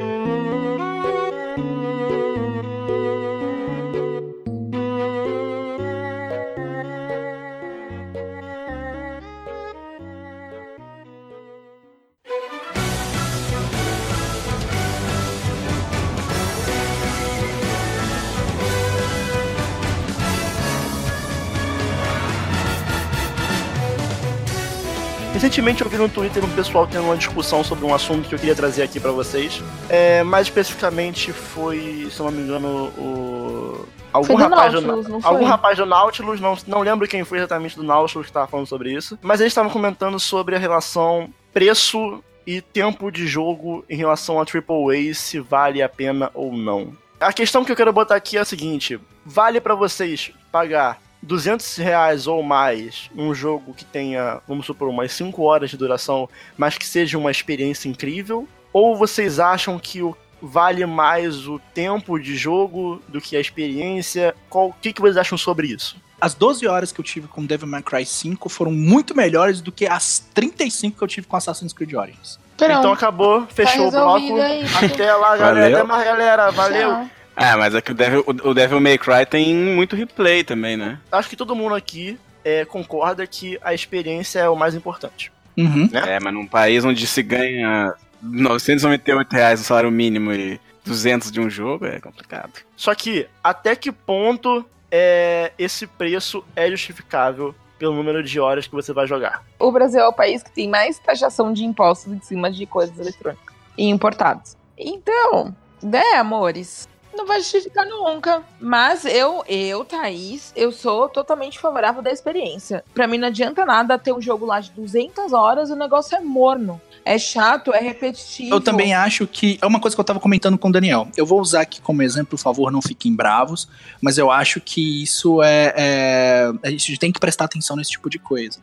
[25.38, 28.38] Recentemente eu vi no Twitter um pessoal tendo uma discussão sobre um assunto que eu
[28.40, 29.62] queria trazer aqui pra vocês.
[29.88, 33.86] É, mais especificamente foi, se eu não me engano, o.
[34.12, 37.84] Algum rapaz, Nautilus, do, algum rapaz do Nautilus, não, não lembro quem foi exatamente do
[37.84, 42.60] Nautilus que estava falando sobre isso, mas eles estavam comentando sobre a relação preço e
[42.60, 46.92] tempo de jogo em relação a AAA, se vale a pena ou não.
[47.20, 51.76] A questão que eu quero botar aqui é a seguinte: vale pra vocês pagar 200
[51.76, 56.78] reais ou mais um jogo que tenha, vamos supor, umas 5 horas de duração, mas
[56.78, 58.48] que seja uma experiência incrível?
[58.72, 64.34] Ou vocês acham que o vale mais o tempo de jogo do que a experiência?
[64.48, 65.96] Qual- O que, que vocês acham sobre isso?
[66.20, 69.70] As 12 horas que eu tive com Devil May Cry 5 foram muito melhores do
[69.72, 72.38] que as 35 que eu tive com Assassin's Creed Origins.
[72.56, 74.40] Pronto, Então acabou, fechou o Tá resolvido bloco.
[74.42, 74.64] aí.
[74.92, 75.54] Até lá, galera.
[75.62, 75.76] Valeu.
[75.78, 76.50] Até mais, galera.
[76.50, 76.90] Valeu.
[76.90, 77.10] Tchau.
[77.38, 80.98] Ah, mas é que o Devil, o Devil May Cry tem muito replay também, né?
[81.10, 85.32] Acho que todo mundo aqui é, concorda que a experiência é o mais importante.
[85.56, 85.88] Uhum.
[85.90, 86.16] Né?
[86.16, 91.40] É, mas num país onde se ganha 998 reais no salário mínimo e 200 de
[91.40, 92.52] um jogo é complicado.
[92.76, 98.74] Só que, até que ponto é, esse preço é justificável pelo número de horas que
[98.74, 99.44] você vai jogar?
[99.58, 102.98] O Brasil é o país que tem mais taxação de impostos em cima de coisas
[102.98, 104.56] eletrônicas e importados.
[104.76, 106.88] Então, né, amores?
[107.18, 108.44] Não vai justificar nunca.
[108.60, 112.84] Mas eu, eu, Thaís, eu sou totalmente favorável da experiência.
[112.94, 116.20] Pra mim não adianta nada ter um jogo lá de 200 horas, o negócio é
[116.20, 116.80] morno.
[117.04, 118.54] É chato, é repetitivo.
[118.54, 119.58] Eu também acho que.
[119.60, 121.08] É uma coisa que eu tava comentando com o Daniel.
[121.16, 123.68] Eu vou usar aqui como exemplo, por favor, não fiquem bravos.
[124.00, 126.52] Mas eu acho que isso é, é.
[126.62, 128.60] A gente tem que prestar atenção nesse tipo de coisa.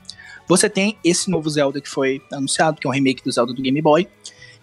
[0.47, 3.61] Você tem esse novo Zelda que foi anunciado, que é um remake do Zelda do
[3.61, 4.07] Game Boy.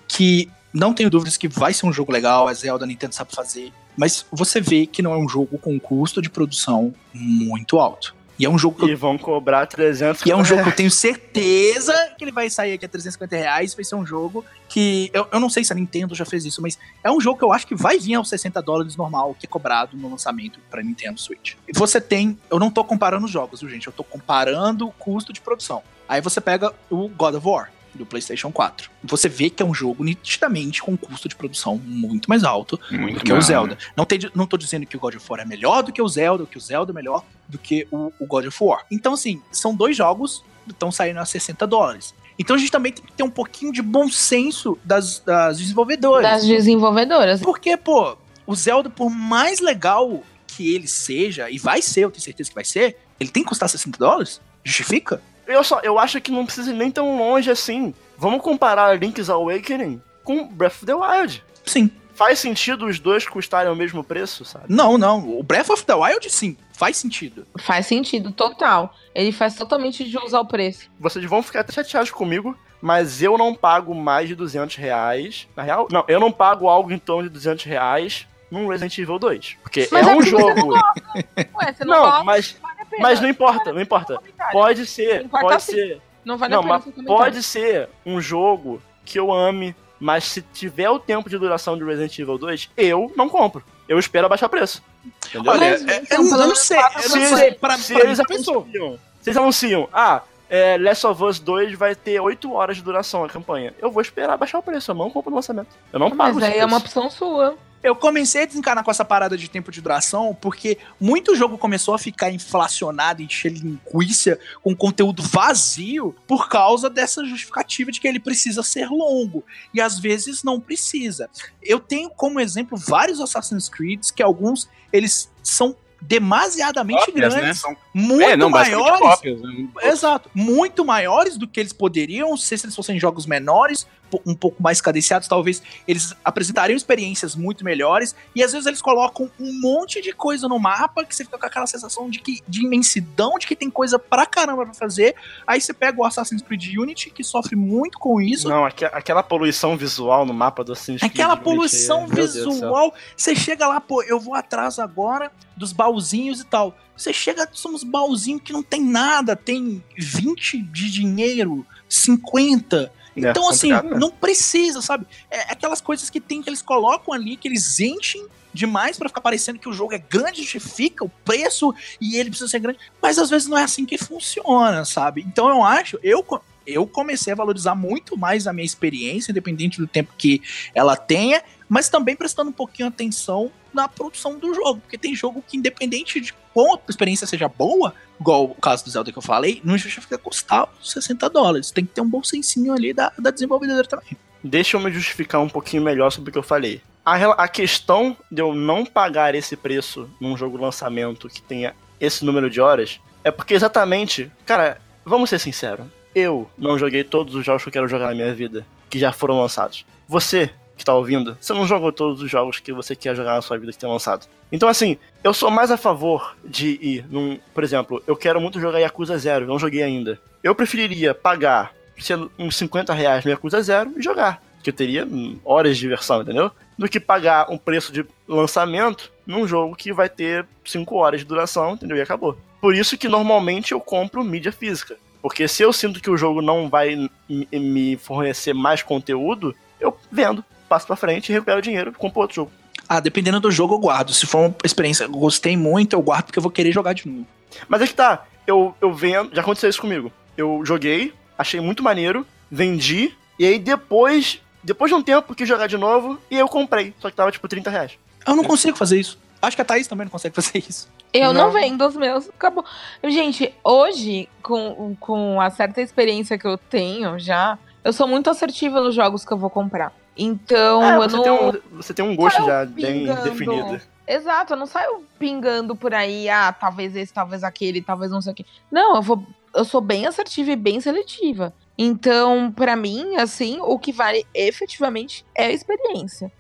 [0.09, 3.35] Que não tenho dúvidas que vai ser um jogo legal, a Zelda a Nintendo sabe
[3.35, 3.73] fazer.
[3.97, 8.15] Mas você vê que não é um jogo com custo de produção muito alto.
[8.39, 10.75] E é um jogo que E vão cobrar 300 e é um jogo que eu
[10.77, 13.75] tenho certeza que ele vai sair aqui a 350 reais.
[13.75, 15.11] Vai ser um jogo que.
[15.13, 17.45] Eu, eu não sei se a Nintendo já fez isso, mas é um jogo que
[17.45, 20.83] eu acho que vai vir aos 60 dólares normal, que é cobrado no lançamento para
[20.83, 21.55] Nintendo Switch.
[21.69, 22.37] E você tem.
[22.51, 23.87] Eu não tô comparando os jogos, viu, gente?
[23.87, 25.83] Eu tô comparando o custo de produção.
[26.09, 27.71] Aí você pega o God of War.
[27.95, 28.91] Do PlayStation 4.
[29.05, 32.81] Você vê que é um jogo nitidamente com um custo de produção muito mais alto
[32.91, 33.75] Muito do que o mais, Zelda.
[33.75, 33.81] né?
[33.97, 36.09] Não, tem, não tô dizendo que o God of War é melhor do que o
[36.09, 38.87] Zelda, ou que o Zelda é melhor do que o, o God of War.
[38.91, 42.15] Então, assim, são dois jogos que estão saindo a 60 dólares.
[42.39, 46.23] Então a gente também tem que ter um pouquinho de bom senso das, das desenvolvedoras.
[46.23, 47.41] Das desenvolvedoras.
[47.41, 48.17] Porque, pô,
[48.47, 52.55] o Zelda, por mais legal que ele seja, e vai ser, eu tenho certeza que
[52.55, 54.41] vai ser, ele tem que custar 60 dólares?
[54.65, 55.23] Justifica?
[55.47, 57.95] Eu, só, eu acho que não precisa ir nem tão longe assim.
[58.17, 61.45] Vamos comparar Link's Awakening com Breath of the Wild.
[61.65, 61.91] Sim.
[62.15, 64.67] Faz sentido os dois custarem o mesmo preço, sabe?
[64.69, 65.39] Não, não.
[65.39, 67.47] O Breath of the Wild, sim, faz sentido.
[67.59, 68.95] Faz sentido, total.
[69.15, 70.91] Ele faz totalmente de usar o preço.
[71.01, 75.49] Vocês vão ficar até chateados comigo, mas eu não pago mais de 200 reais.
[75.57, 79.19] Na real, não, eu não pago algo em torno de 200 reais num Resident Evil
[79.19, 79.57] 2.
[79.63, 80.75] Porque Mas é é um porque você não jogo.
[80.75, 82.57] Ué, você não, Não, gosta, mas,
[82.97, 83.03] pena.
[83.03, 84.19] mas não importa, não importa.
[84.53, 86.01] Pode ser, Importa pode ser.
[86.25, 90.41] Não vale Não, a pena mas pode ser um jogo que eu ame, mas se
[90.43, 93.63] tiver o tempo de duração de Resident Evil 2, eu não compro.
[93.89, 94.83] Eu espero abaixar o preço.
[95.27, 95.53] Entendeu?
[95.53, 96.79] Olha, Mas, é- então, eu, não sei.
[97.01, 97.53] se não eles- sei.
[97.53, 101.75] Pra, se pra mim eles anunciam, se eles anunciam, ah, é, Last of Us 2
[101.77, 103.75] vai ter 8 horas de duração a campanha.
[103.81, 105.69] Eu vou esperar baixar o preço, eu não compro no lançamento.
[105.93, 107.57] Eu não pago Mas aí é uma opção sua.
[107.83, 111.95] Eu comecei a desencanar com essa parada de tempo de duração porque muito jogo começou
[111.95, 118.21] a ficar inflacionado, encher linguiça com conteúdo vazio por causa dessa justificativa de que ele
[118.21, 119.45] precisa ser longo.
[119.75, 121.29] E às vezes não precisa.
[121.63, 127.41] Eu tenho como exemplo vários Assassin's Creed que alguns eles são demasiadamente Cópias, né?
[127.41, 128.99] grandes, São- muito é, não, maiores.
[128.99, 129.69] cópias, né?
[129.83, 130.31] Exato.
[130.35, 133.87] Muito maiores do que eles poderiam ser se eles fossem jogos menores,
[134.27, 138.15] um pouco mais cadenciados, talvez eles apresentariam experiências muito melhores.
[138.35, 141.47] E às vezes eles colocam um monte de coisa no mapa que você fica com
[141.47, 145.15] aquela sensação de que de imensidão, de que tem coisa pra caramba pra fazer.
[145.47, 148.49] Aí você pega o Assassin's Creed Unity, que sofre muito com isso.
[148.49, 153.67] Não, aque- aquela poluição visual no mapa do Assassin's Creed Aquela poluição visual, você chega
[153.67, 156.77] lá, pô, eu vou atrás agora dos baúzinhos e tal.
[156.97, 162.93] Você chega, são uns baúzinhos que não tem nada, tem 20 de dinheiro, 50.
[163.17, 163.99] É, Então, assim, complicado, né?
[163.99, 165.07] não precisa, sabe?
[165.31, 169.21] É aquelas coisas que tem que eles colocam ali, que eles enchem demais pra ficar
[169.21, 172.79] parecendo que o jogo é grande, justifica o preço e ele precisa ser grande.
[173.01, 175.25] Mas às vezes não é assim que funciona, sabe?
[175.27, 176.25] Então eu acho, eu,
[176.67, 180.43] eu comecei a valorizar muito mais a minha experiência, independente do tempo que
[180.75, 181.43] ela tenha,
[181.73, 184.81] mas também prestando um pouquinho atenção na produção do jogo.
[184.81, 188.91] Porque tem jogo que, independente de como a experiência seja boa, igual o caso do
[188.91, 191.71] Zelda que eu falei, não justifica custar os 60 dólares.
[191.71, 194.19] Tem que ter um bom sensinho ali da, da desenvolvedora também.
[194.45, 196.83] Deixa eu me justificar um pouquinho melhor sobre o que eu falei.
[197.03, 202.23] A, a questão de eu não pagar esse preço num jogo lançamento que tenha esse
[202.23, 207.47] número de horas é porque exatamente, cara, vamos ser sinceros, eu não joguei todos os
[207.47, 209.87] jogos que eu quero jogar na minha vida, que já foram lançados.
[210.07, 210.51] Você
[210.83, 213.57] que tá ouvindo, você não jogou todos os jogos que você quer jogar na sua
[213.57, 214.27] vida que tem lançado.
[214.51, 217.39] Então, assim, eu sou mais a favor de ir num.
[217.55, 220.21] Por exemplo, eu quero muito jogar Yakuza Zero, não joguei ainda.
[220.43, 224.43] Eu preferiria pagar sendo uns 50 reais no Yakuza Zero e jogar.
[224.61, 225.07] Que eu teria
[225.45, 226.51] horas de diversão, entendeu?
[226.77, 231.27] Do que pagar um preço de lançamento num jogo que vai ter 5 horas de
[231.27, 231.97] duração, entendeu?
[231.97, 232.37] E acabou.
[232.61, 234.97] Por isso que normalmente eu compro mídia física.
[235.21, 240.45] Porque se eu sinto que o jogo não vai me fornecer mais conteúdo, eu vendo,
[240.73, 242.53] passo pra frente, recupero o dinheiro e compro outro jogo.
[242.89, 244.11] Ah, dependendo do jogo, eu guardo.
[244.15, 246.95] Se for uma experiência que eu gostei muito, eu guardo porque eu vou querer jogar
[246.95, 247.27] de novo.
[247.69, 249.35] Mas é que tá, eu, eu vendo.
[249.35, 250.11] Já aconteceu isso comigo.
[250.35, 255.67] Eu joguei, achei muito maneiro, vendi, e aí depois depois de um tempo, quis jogar
[255.67, 256.95] de novo e eu comprei.
[257.01, 257.93] Só que tava tipo 30 reais.
[258.27, 259.19] Eu não consigo fazer isso.
[259.43, 260.89] Acho que a Thaís também não consegue fazer isso.
[261.13, 261.53] Eu não, Não.
[261.53, 262.29] vendo os meus.
[262.31, 262.65] Acabou.
[263.05, 268.81] Gente, hoje, com, com a certa experiência que eu tenho já, eu sou muito assertiva
[268.81, 269.93] nos jogos que eu vou comprar.
[270.17, 271.23] Então, É, eu você, não.
[271.23, 273.23] tem um, você tem um gosto já bem pingando.
[273.23, 273.81] definido.
[274.07, 278.33] Exato, eu não saio pingando por aí, ah, talvez esse, talvez aquele, talvez não sei
[278.33, 278.45] o quê.
[278.71, 279.25] Não, eu vou.
[279.55, 281.53] Eu sou bem assertiva e bem seletiva.
[281.79, 286.33] Então, pra mim, assim, o que vale efetivamente é a experiência.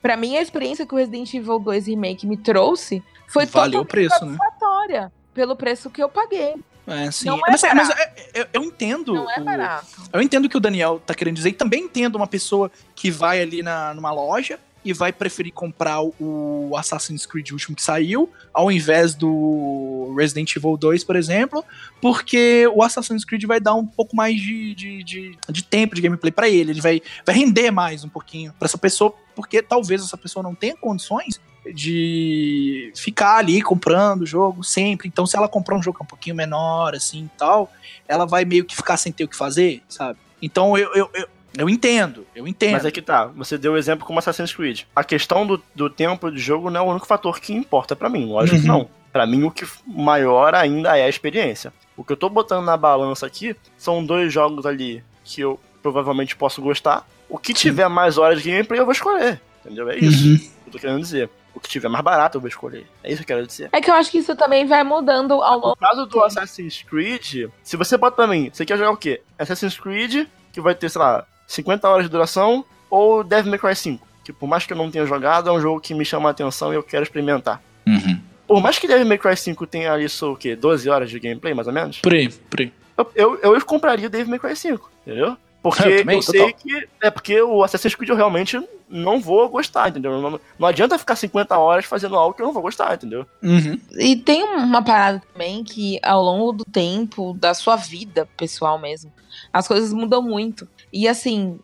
[0.00, 3.84] Pra mim, a experiência que o Resident Evil 2 Remake me trouxe foi Valeu o
[3.84, 4.36] totalmente preço, né?
[4.38, 6.54] satisfatória pelo preço que eu paguei.
[6.88, 7.26] É, sim.
[7.26, 7.96] Não é mas, mas eu,
[8.42, 9.14] eu- eu entendo.
[9.14, 9.86] Não é o- barato.
[10.12, 11.50] Eu entendo o que o Daniel tá querendo dizer.
[11.50, 16.00] E também entendo uma pessoa que vai ali na, numa loja e vai preferir comprar
[16.00, 21.64] o Assassin's Creed último que saiu, ao invés do Resident Evil 2, por exemplo,
[22.00, 26.00] porque o Assassin's Creed vai dar um pouco mais de, de, de, de tempo de
[26.00, 26.70] gameplay pra ele.
[26.70, 30.54] Ele vai, vai render mais um pouquinho pra essa pessoa, porque talvez essa pessoa não
[30.54, 35.08] tenha condições de ficar ali comprando o jogo sempre.
[35.08, 37.70] Então, se ela comprar um jogo que é um pouquinho menor, assim e tal,
[38.06, 40.18] ela vai meio que ficar sem ter o que fazer, sabe?
[40.40, 42.72] Então eu, eu, eu, eu entendo, eu entendo.
[42.72, 44.82] Mas é que tá, você deu o exemplo como Assassin's Creed.
[44.94, 48.08] A questão do, do tempo de jogo não é o único fator que importa pra
[48.08, 48.78] mim, lógico que Uhum.
[48.78, 48.90] não.
[49.12, 51.72] Pra mim, o que maior ainda é a experiência.
[51.96, 56.36] O que eu tô botando na balança aqui são dois jogos ali que eu provavelmente
[56.36, 57.08] posso gostar.
[57.28, 59.40] O que tiver mais horas de gameplay, eu vou escolher.
[59.64, 59.88] Entendeu?
[59.90, 60.36] É isso Uhum.
[60.38, 61.28] que eu tô querendo dizer.
[61.58, 62.86] O que tiver mais barato, eu vou escolher.
[63.02, 63.68] É isso que eu quero dizer.
[63.72, 65.68] É que eu acho que isso também vai mudando ao longo.
[65.70, 69.20] No caso do Assassin's Creed, se você bota pra mim, você quer jogar o quê?
[69.36, 73.74] Assassin's Creed, que vai ter, sei lá, 50 horas de duração, ou Devil May Cry
[73.74, 76.28] 5, que por mais que eu não tenha jogado, é um jogo que me chama
[76.28, 77.60] a atenção e eu quero experimentar.
[77.84, 78.20] Uhum.
[78.46, 80.54] Por mais que Devil May Cry 5 tenha ali só o quê?
[80.54, 81.98] 12 horas de gameplay, mais ou menos?
[81.98, 82.72] Por aí, por aí.
[82.96, 83.10] Eu,
[83.42, 85.36] eu, eu compraria Devil May Cry 5, entendeu?
[85.70, 86.54] Porque Eu eu, também, sei total.
[86.58, 86.88] que.
[87.02, 90.20] É porque o Assassin's Creed eu realmente não vou gostar, entendeu?
[90.20, 93.26] Não, não adianta ficar 50 horas fazendo algo que eu não vou gostar, entendeu?
[93.42, 93.78] Uhum.
[93.98, 99.12] E tem uma parada também que ao longo do tempo, da sua vida pessoal mesmo,
[99.52, 100.66] as coisas mudam muito.
[100.92, 101.58] E assim,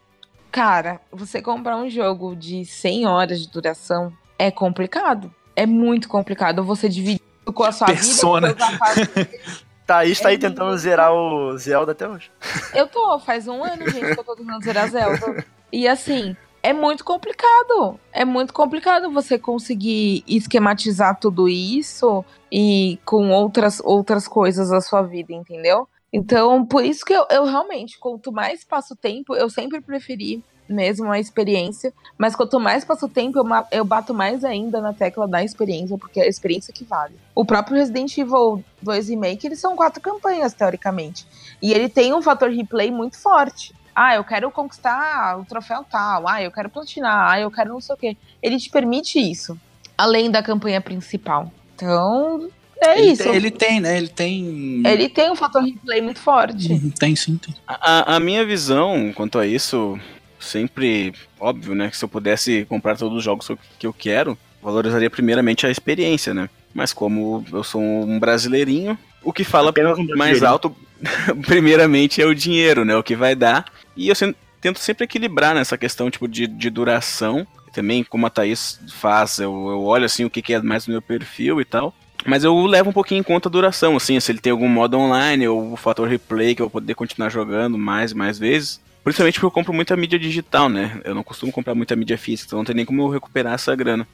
[0.50, 5.32] cara, você comprar um jogo de 100 horas de duração é complicado.
[5.57, 7.22] É muito complicado você dividir
[7.55, 8.48] com a sua Persona.
[8.48, 8.64] vida.
[8.66, 9.64] afazeres.
[9.87, 10.78] Thaís tá É aí tentando muito.
[10.78, 12.30] zerar o Zelda até hoje.
[12.74, 15.45] Eu tô, faz um ano, gente, que eu tô tentando zerar Zelda.
[15.72, 18.01] E assim, é muito complicado.
[18.12, 25.03] É muito complicado você conseguir esquematizar tudo isso e com outras, outras coisas da sua
[25.03, 25.87] vida, entendeu?
[26.12, 31.10] Então, por isso que eu, eu realmente, quanto mais passo tempo, eu sempre preferi mesmo
[31.10, 31.92] a experiência.
[32.16, 36.20] Mas quanto mais passo tempo, eu, eu bato mais ainda na tecla da experiência, porque
[36.20, 37.14] é a experiência que vale.
[37.34, 41.26] O próprio Resident Evil 2 Remake, eles são quatro campanhas, teoricamente.
[41.60, 43.74] E ele tem um fator replay muito forte.
[43.94, 46.26] Ah, eu quero conquistar o troféu tal.
[46.26, 47.32] Ah, eu quero platinar.
[47.32, 48.16] Ah, eu quero não sei o quê.
[48.42, 49.58] Ele te permite isso,
[49.96, 51.52] além da campanha principal.
[51.74, 52.48] Então,
[52.80, 53.22] é ele, isso.
[53.22, 53.96] tem, ele tem, né?
[53.96, 54.82] Ele tem.
[54.84, 56.72] Ele tem um fator replay muito forte.
[56.72, 57.54] Uhum, Tem sim, tem.
[57.66, 59.98] A, a minha visão quanto a isso,
[60.45, 61.90] sempre óbvio, né?
[61.90, 65.66] Que se eu pudesse comprar todos os jogos que eu- que eu quero, valorizaria primeiramente
[65.66, 66.49] a experiência, né?
[66.72, 70.76] Mas como eu sou um brasileirinho, o que fala um mais alto,
[71.47, 72.97] primeiramente, é o dinheiro, né?
[72.97, 73.64] O que vai dar.
[73.97, 74.14] E eu
[74.61, 77.47] tento sempre equilibrar nessa questão, tipo, de, de duração.
[77.72, 80.92] Também, como a Thaís faz, eu, eu olho, assim, o que, que é mais no
[80.92, 81.95] meu perfil e tal.
[82.24, 84.97] Mas eu levo um pouquinho em conta a duração, assim, se ele tem algum modo
[84.97, 88.80] online ou o fator replay que eu vou poder continuar jogando mais e mais vezes.
[89.05, 91.00] Principalmente porque eu compro muita mídia digital, né?
[91.05, 93.76] Eu não costumo comprar muita mídia física, então não tem nem como eu recuperar essa
[93.76, 94.09] grana.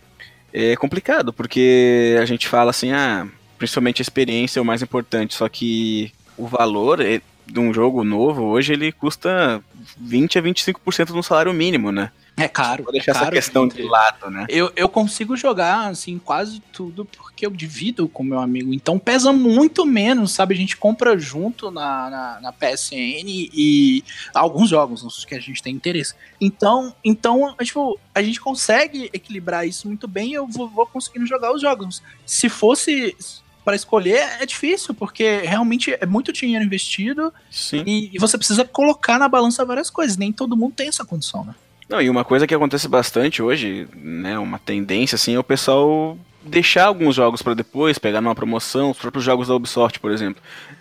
[0.52, 3.26] É complicado, porque a gente fala assim, ah,
[3.56, 8.04] principalmente a experiência é o mais importante, só que o valor é- de um jogo
[8.04, 9.62] novo hoje ele custa
[9.96, 12.10] 20 a 25% do salário mínimo, né?
[12.40, 12.84] É caro.
[12.84, 14.46] Vou deixar é caro, essa questão de lado, né?
[14.48, 18.72] Eu, eu consigo jogar, assim, quase tudo porque eu divido com meu amigo.
[18.72, 20.54] Então pesa muito menos, sabe?
[20.54, 24.02] A gente compra junto na, na, na PSN e
[24.34, 26.14] alguns jogos os que a gente tem interesse.
[26.40, 31.26] Então, então tipo, a gente consegue equilibrar isso muito bem e eu vou, vou conseguindo
[31.26, 32.02] jogar os jogos.
[32.24, 33.16] Se fosse
[33.64, 37.84] para escolher, é difícil, porque realmente é muito dinheiro investido Sim.
[37.86, 40.16] e, e você precisa colocar na balança várias coisas.
[40.16, 41.54] Nem todo mundo tem essa condição, né?
[41.90, 46.16] Não, e uma coisa que acontece bastante hoje, né, uma tendência assim, é o pessoal
[46.42, 50.40] deixar alguns jogos pra depois, pegar numa promoção, os próprios jogos da Ubisoft, por exemplo.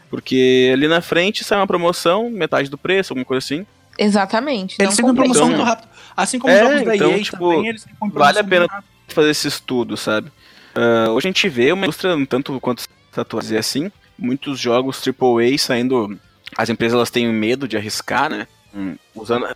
[0.10, 3.66] Porque ali na frente sai uma promoção, metade do preço, alguma coisa assim.
[3.98, 4.76] Exatamente.
[4.80, 5.14] Eles compensa.
[5.16, 5.90] promoção Então- muito rápido.
[6.16, 8.84] Assim como É, os jogos da então, EA tipo, também, eles vale a pena-.
[9.08, 10.32] Fazer esse estudo, sabe?
[10.76, 12.84] Ah, hoje a gente vê uma indústria, um tanto quanto
[13.40, 16.18] dizer assim, muitos jogos AAA saindo.
[16.56, 18.48] As empresas elas têm medo de arriscar, né?
[18.74, 19.48] Hum, Usando,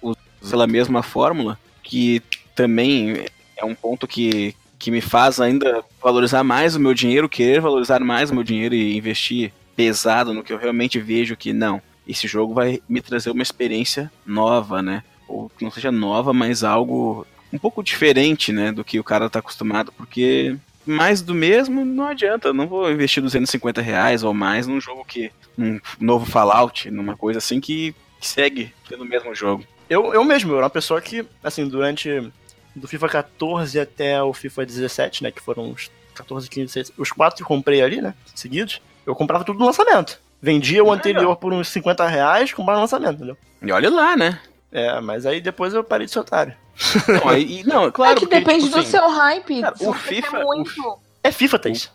[0.50, 2.22] pela mesma fórmula, que
[2.56, 3.26] também
[3.58, 8.00] é um ponto que, que me faz ainda valorizar mais o meu dinheiro, querer valorizar
[8.00, 12.28] mais o meu dinheiro e investir pesado no que eu realmente vejo que não, esse
[12.28, 15.04] jogo vai me trazer uma experiência nova, né?
[15.28, 19.30] Ou que não seja nova, mas algo um pouco diferente, né, do que o cara
[19.30, 24.34] tá acostumado, porque mais do mesmo não adianta, eu não vou investir 250 reais ou
[24.34, 29.08] mais num jogo que, um novo Fallout, numa coisa assim que, que segue sendo o
[29.08, 29.64] mesmo jogo.
[29.94, 32.32] Eu, eu mesmo, eu era uma pessoa que, assim, durante
[32.76, 37.12] do FIFA 14 até o FIFA 17, né, que foram os 14, 15, 16, os
[37.12, 40.20] quatro que eu comprei ali, né, seguidos, eu comprava tudo no lançamento.
[40.42, 43.38] Vendia o anterior por uns 50 reais, comprava no lançamento, entendeu?
[43.62, 44.40] E olha lá, né?
[44.72, 46.54] É, mas aí depois eu parei de ser otário.
[47.08, 48.14] Não, aí, não claro.
[48.14, 49.62] é que porque, depende tipo do assim, seu hype.
[49.62, 51.00] cara, o FIFA- o muito.
[51.24, 51.92] É FIFA, Thaís.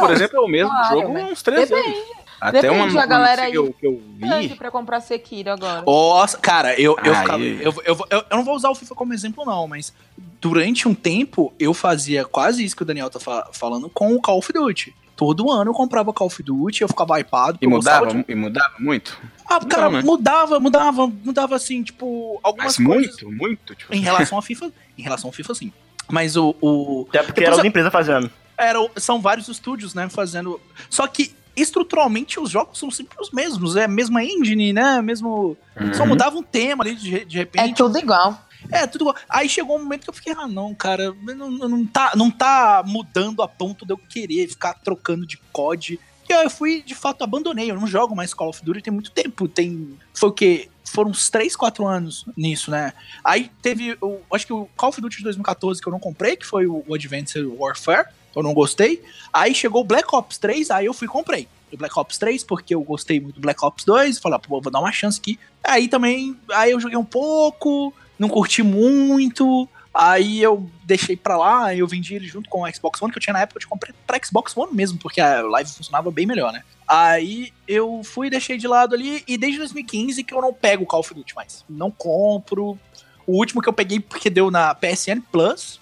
[0.00, 1.96] Por exemplo, é o mesmo Claro, jogo há uns três depende.
[1.96, 2.08] anos.
[2.40, 4.54] Até Depende, uma a galera que eu, que eu vi.
[4.56, 5.82] pra comprar Sekiro agora.
[5.86, 7.20] Nossa, cara, eu, eu, Aí.
[7.20, 9.92] ficava- eu, eu, eu, eu não vou usar o FIFA como exemplo, não, mas
[10.40, 14.20] durante um tempo eu fazia quase isso que o Daniel tá fa- falando com o
[14.20, 14.94] Call of Duty.
[15.16, 17.58] Todo ano eu comprava Call of Duty, eu ficava hypado.
[17.62, 19.18] E mudava, de- e mudava muito?
[19.48, 20.02] Ah, cara, né?
[20.02, 23.22] mudava, mudava, mudava assim, tipo, algumas Mas coisas.
[23.22, 23.74] muito, muito.
[23.74, 25.72] Tipo, Em relação a FIFA, em relação ao FIFA, sim.
[26.08, 26.54] Mas o.
[26.60, 28.30] o Até porque Depois era eu- outra empresa fazendo.
[28.58, 30.60] era, são vários estúdios, né, fazendo.
[30.90, 35.00] Só que estruturalmente os jogos são sempre os mesmos, é a mesma engine, né?
[35.02, 35.56] Mesmo.
[35.94, 36.10] Só Uhum.
[36.10, 37.74] mudava um tema ali de, de É repente.
[37.76, 38.40] tudo igual.
[38.70, 39.16] É, tudo igual.
[39.28, 42.82] Aí chegou um momento que eu fiquei, ah, não, cara, não, não, tá, não tá
[42.86, 45.98] mudando a ponto de eu querer ficar trocando de COD.
[46.28, 47.70] E aí eu fui, de fato, abandonei.
[47.70, 49.46] Eu não jogo mais Call of Duty tem muito tempo.
[49.46, 49.96] Tem.
[50.12, 50.68] Foi o quê?
[50.84, 52.92] Foram uns 3, 4 anos nisso, né?
[53.22, 53.96] Aí teve.
[54.00, 56.66] O, acho que o Call of Duty de 2014 que eu não comprei, que foi
[56.66, 58.08] o, o Advanced Warfare.
[58.36, 59.02] Eu não gostei.
[59.32, 61.48] Aí chegou o Black Ops 3, aí eu fui e comprei.
[61.72, 64.18] O Black Ops 3, porque eu gostei muito do Black Ops 2.
[64.18, 65.38] Falei, ah, pô, vou dar uma chance aqui.
[65.64, 66.36] Aí também.
[66.52, 69.68] Aí eu joguei um pouco não curti muito.
[69.92, 73.22] Aí eu deixei pra lá, eu vendi ele junto com o Xbox One, que eu
[73.22, 76.52] tinha na época, eu comprei pra Xbox One mesmo, porque a live funcionava bem melhor,
[76.52, 76.62] né?
[76.86, 80.86] Aí eu fui deixei de lado ali, e desde 2015 que eu não pego o
[80.86, 81.64] Call of Duty mais.
[81.66, 82.78] Não compro.
[83.26, 85.80] O último que eu peguei porque deu na PSN Plus,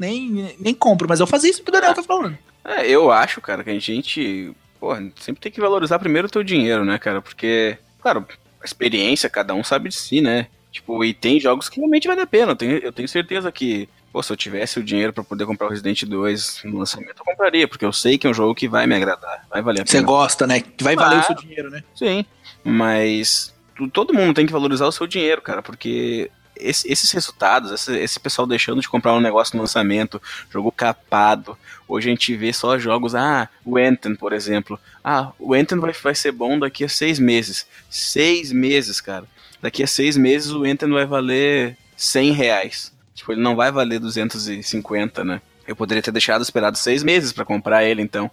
[0.00, 2.36] nem, nem compro, mas eu fazia isso que o Daniel tá falando.
[2.64, 6.42] É, eu acho, cara, que a gente, porra, sempre tem que valorizar primeiro o teu
[6.42, 7.20] dinheiro, né, cara?
[7.22, 8.26] Porque, claro,
[8.60, 10.46] a experiência, cada um sabe de si, né?
[10.72, 12.52] Tipo, e tem jogos que realmente vale a pena.
[12.52, 15.66] Eu tenho, eu tenho certeza que, pô, se eu tivesse o dinheiro pra poder comprar
[15.66, 18.68] o Resident 2 no lançamento, eu compraria, porque eu sei que é um jogo que
[18.68, 20.06] vai me agradar, vai valer a Você pena.
[20.06, 20.60] gosta, né?
[20.60, 21.10] Que vai Claro.
[21.10, 21.82] valer o seu dinheiro, né?
[21.94, 22.24] Sim,
[22.64, 23.54] mas
[23.92, 26.30] todo mundo tem que valorizar o seu dinheiro, cara, porque
[26.62, 31.56] esse- esses resultados, esse, esse pessoal deixando de comprar um negócio no lançamento, jogo capado.
[31.88, 34.78] Hoje a gente vê só jogos, ah, o Anthem, por exemplo.
[35.02, 37.66] Ah, o Anthem vai, vai ser bom daqui a seis meses.
[37.88, 39.24] Seis meses, cara.
[39.60, 42.92] Daqui a seis meses o Anthem vai valer 100 reais.
[43.14, 45.42] Tipo, ele não vai valer 250, né?
[45.66, 48.30] Eu poderia ter deixado esperado seis meses pra comprar ele, então.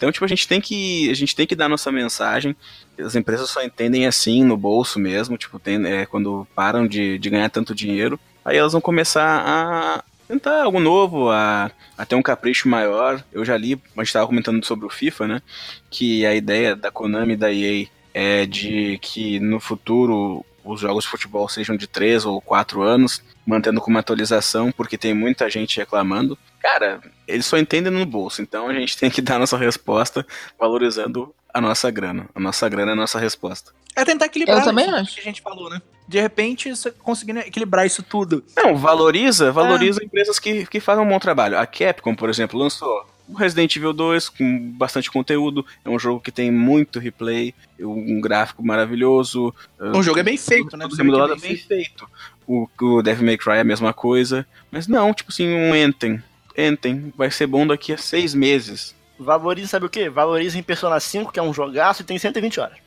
[0.00, 2.56] Então, tipo, a gente tem que a gente tem que dar nossa mensagem.
[2.98, 7.28] As empresas só entendem assim no bolso mesmo, tipo, tem, é, quando param de, de
[7.28, 12.22] ganhar tanto dinheiro, aí elas vão começar a tentar algo novo, a, a ter um
[12.22, 13.22] capricho maior.
[13.30, 15.42] Eu já li, gente estava comentando sobre o FIFA, né?
[15.90, 21.04] Que a ideia da Konami e da EA é de que no futuro os jogos
[21.04, 25.50] de futebol sejam de 3 ou 4 anos, mantendo com uma atualização, porque tem muita
[25.50, 26.38] gente reclamando.
[26.60, 30.26] Cara, eles só entendem no bolso, então a gente tem que dar nossa resposta
[30.58, 32.28] valorizando a nossa grana.
[32.34, 33.72] A nossa grana é a nossa resposta.
[33.96, 35.14] É tentar equilibrar Eu também isso acho.
[35.14, 35.82] que a gente falou, né?
[36.06, 38.44] De repente, você conseguindo equilibrar isso tudo.
[38.56, 41.58] Não, valoriza, valoriza empresas que, que fazem um bom trabalho.
[41.58, 45.64] A Capcom, por exemplo, lançou o Resident Evil 2 com bastante conteúdo.
[45.84, 49.54] É um jogo que tem muito replay, um gráfico maravilhoso.
[49.78, 50.86] O jogo é bem feito, né?
[50.90, 52.08] Vê que é é bem feito.
[52.46, 54.46] O, o Devil May Cry é a mesma coisa.
[54.70, 56.22] Mas não, tipo assim, um Anthem.
[56.58, 58.94] Anthem vai ser bom daqui a seis meses.
[59.18, 60.08] Valoriza, sabe o quê?
[60.08, 62.78] Valoriza em Persona 5, que é um jogaço e tem 120 horas.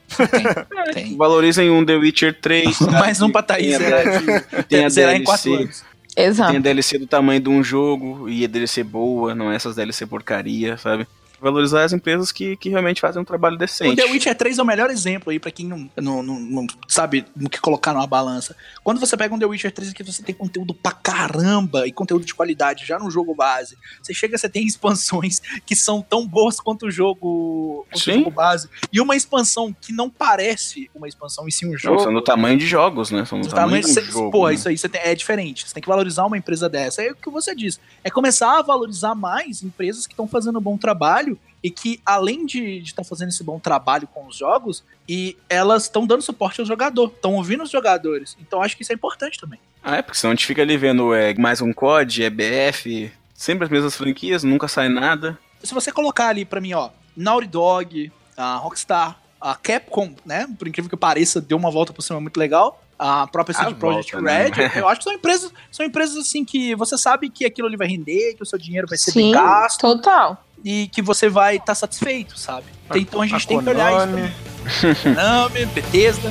[0.93, 1.15] Tem.
[1.15, 2.75] Valorizem um The Witcher 3.
[2.75, 2.91] sabe?
[2.99, 5.23] Mais um pra Thaís Tem a- zerar, tem a em DLC.
[5.23, 5.83] 4 anos.
[6.15, 6.51] Exato.
[6.51, 10.05] Tem DLC do tamanho de um jogo e a DLC boa, não é essas DLC
[10.05, 11.07] porcaria, sabe?
[11.43, 13.95] Valorizar as empresas que, que realmente fazem um trabalho O decente.
[13.97, 17.25] The Witcher 3 é o melhor exemplo aí pra quem não, não, não, não sabe
[17.35, 18.55] no que colocar numa balança.
[18.83, 22.25] Quando você pega um The Witcher 3 aqui, você tem conteúdo pra caramba e conteúdo
[22.25, 23.77] de qualidade já no jogo base.
[24.01, 28.31] Você chega, você tem expansões que são tão boas quanto o jogo, quanto o jogo
[28.31, 28.69] base.
[28.91, 31.99] E uma expansão que não parece uma expansão, e sim um Não, jogo.
[31.99, 33.25] são do tamanho de jogos, né?
[33.25, 34.31] São do Tá, tamanho mas de cê- jogo.
[34.31, 34.53] pô, né?
[34.53, 35.67] isso aí tem- é diferente.
[35.67, 37.01] Você tem que valorizar uma empresa dessa.
[37.03, 37.79] É o que você diz.
[38.03, 41.32] É começar a valorizar mais empresas que estão fazendo um bom trabalho
[41.63, 46.05] e que, além de estar fazendo esse bom trabalho com os jogos, e elas estão
[46.05, 48.35] dando suporte ao jogador, estão ouvindo os jogadores.
[48.41, 49.59] Então acho que isso é importante também.
[49.81, 53.65] Ah, é, porque senão a gente fica ali vendo é, mais um COD, EBF, sempre
[53.65, 55.37] as mesmas franquias, nunca sai nada.
[55.63, 60.47] Se você colocar ali pra mim, ó, Naughty Dog, a Rockstar, a Capcom, né?
[60.57, 62.81] Por incrível que pareça, deu uma volta por cima muito legal.
[62.97, 64.51] A própria CD Projekt Red, né?
[64.75, 67.87] eu acho que são empresas, são empresas assim que você sabe que aquilo ali vai
[67.87, 70.45] render, que o seu dinheiro vai ser Sim, bem gasto total.
[70.63, 72.65] E que você vai estar satisfeito, sabe?
[72.95, 75.03] Então a gente A tem que olhar isso.
[75.03, 76.29] Konami, Bethesda.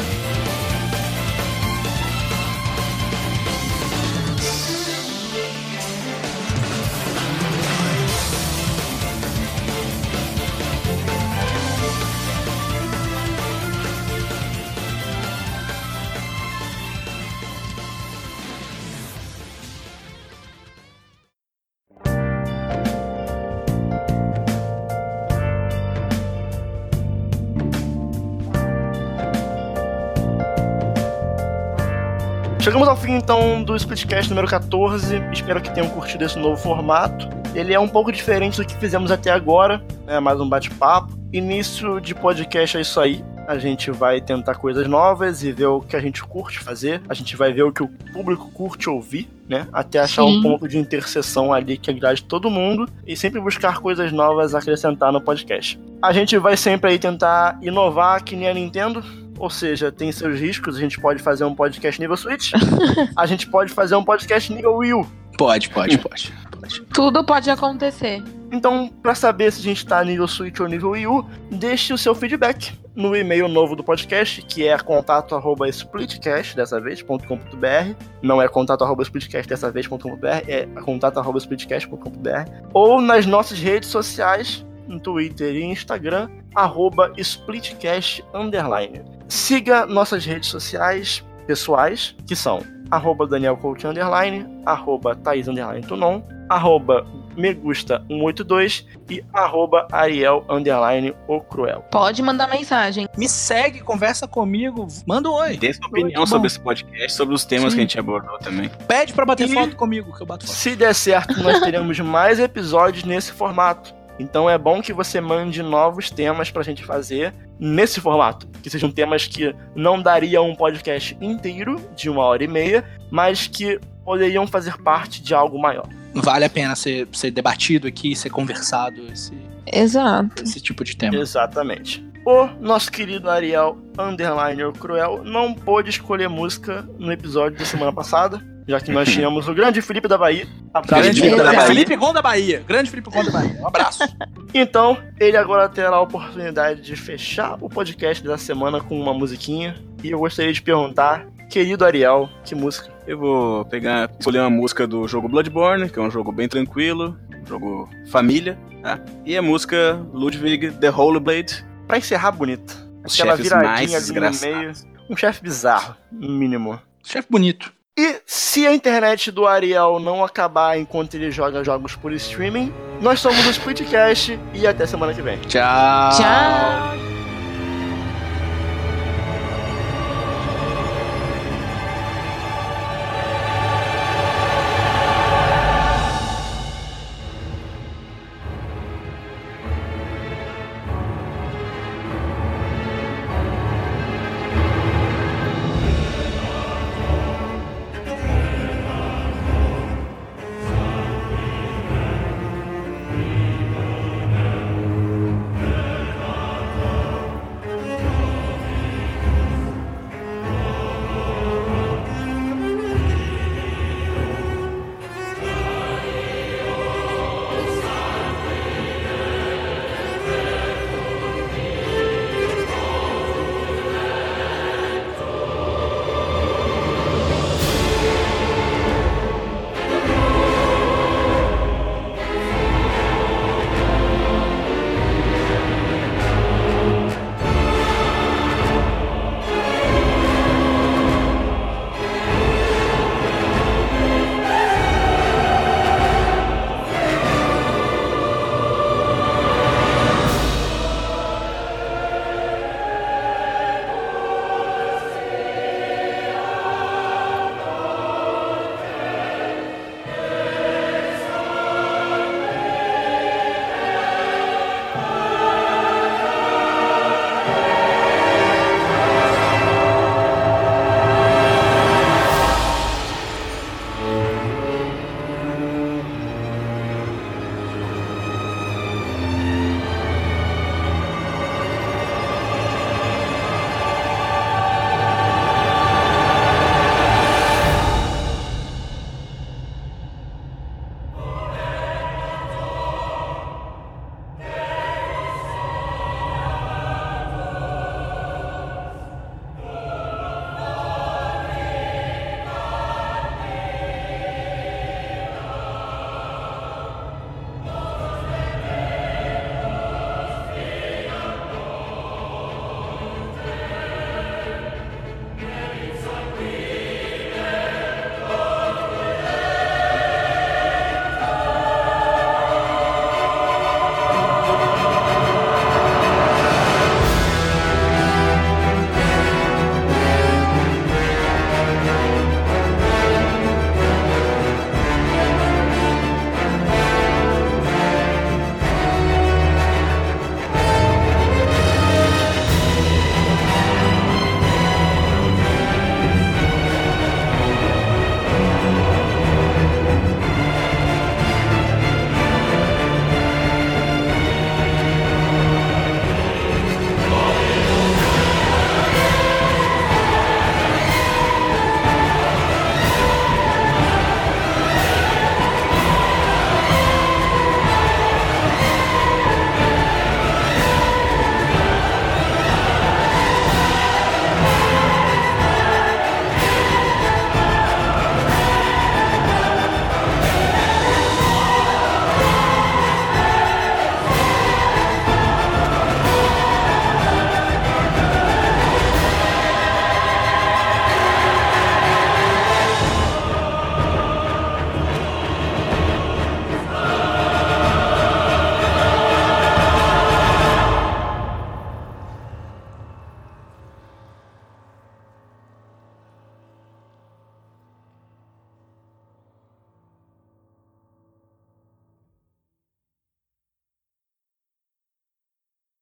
[32.72, 35.22] Chegamos ao fim então do Splitcast número 14.
[35.30, 37.28] Espero que tenham curtido esse novo formato.
[37.54, 41.12] Ele é um pouco diferente do que fizemos até agora, é mais um bate-papo.
[41.30, 43.22] Início de podcast é isso aí.
[43.46, 47.02] A gente vai tentar coisas novas e ver o que a gente curte fazer.
[47.10, 49.68] A gente vai ver o que o público curte ouvir, né?
[49.70, 50.38] Até achar Sim.
[50.38, 54.60] um ponto de interseção ali que agrade todo mundo e sempre buscar coisas novas a
[54.60, 55.78] acrescentar no podcast.
[56.00, 59.04] A gente vai sempre aí tentar inovar que nem a Nintendo,
[59.42, 60.76] ou seja, tem seus riscos.
[60.76, 62.52] A gente pode fazer um podcast nível Switch,
[63.16, 65.06] a gente pode fazer um podcast nível Wii U.
[65.36, 66.32] Pode, pode, pode.
[66.52, 66.80] pode.
[66.94, 68.22] Tudo pode acontecer.
[68.52, 71.98] Então, para saber se a gente tá nível Switch ou nível Wii U, deixe o
[71.98, 77.26] seu feedback no e-mail novo do podcast, que é contato arroba splitcast, dessa vez, ponto
[77.26, 77.96] com ponto br.
[78.22, 81.88] Não é contato arroba splitcast dessa vez, ponto com ponto br, é contato arroba splitcast,
[81.88, 82.48] ponto com ponto br.
[82.72, 89.02] Ou nas nossas redes sociais, no Twitter e Instagram, arroba splitcast underline.
[89.28, 92.60] Siga nossas redes sociais pessoais, que são
[92.90, 97.06] arroba Daniel Couto underline, arroba Thaís underline Tunon, arroba
[97.36, 101.82] Megusta182 e arroba Ariel underline o Cruel.
[101.90, 103.08] Pode mandar mensagem.
[103.16, 105.56] Me segue, conversa comigo, manda um oi.
[105.56, 107.76] Dê sua Oi, opinião tá sobre esse podcast, sobre os temas Sim.
[107.76, 108.70] que a gente abordou também.
[108.86, 110.54] Pede pra bater E- foto comigo, que eu bato foto.
[110.56, 113.94] Se der certo, nós teremos mais episódios nesse formato.
[114.22, 118.46] Então é bom que você mande novos temas pra gente fazer nesse formato.
[118.62, 123.48] Que sejam temas que não daria um podcast inteiro, de uma hora e meia, mas
[123.48, 125.88] que poderiam fazer parte de algo maior.
[126.14, 129.32] Vale a pena ser, ser debatido aqui, ser conversado, esse,
[129.66, 130.44] Exato.
[130.44, 131.16] esse tipo de tema.
[131.16, 132.04] Exatamente.
[132.24, 137.92] O nosso querido Ariel Underline o Cruel não pôde escolher música no episódio da semana
[137.92, 140.46] passada, já que nós tínhamos o grande Felipe da Bahia.
[140.72, 141.66] Abraço, Grande Felipe da Bahia.
[141.66, 142.64] Felipe Gon da Bahia.
[142.66, 143.60] Grande Felipe Gon da Bahia.
[143.60, 144.02] Um abraço.
[144.54, 149.74] Então, ele agora terá a oportunidade de fechar o podcast da semana com uma musiquinha.
[150.04, 152.90] E eu gostaria de perguntar, querido Ariel, que música?
[153.06, 157.16] Eu vou pegar, escolher uma música do jogo Bloodborne, que é um jogo bem tranquilo,
[157.42, 159.00] um jogo família, tá?
[159.24, 162.76] E a música Ludwig the Holy Blade, Pra encerrar bonito.
[163.02, 164.86] os Aquela chefes viradinha mais ali no desgraçados.
[165.08, 166.78] Um chefe bizarro, no mínimo.
[167.02, 167.72] Chefe bonito.
[167.98, 172.72] E se a internet do Ariel não acabar enquanto ele joga jogos por streaming,
[173.02, 175.38] nós somos o Splitcast e até semana que vem.
[175.40, 176.10] Tchau.
[176.16, 177.11] Tchau.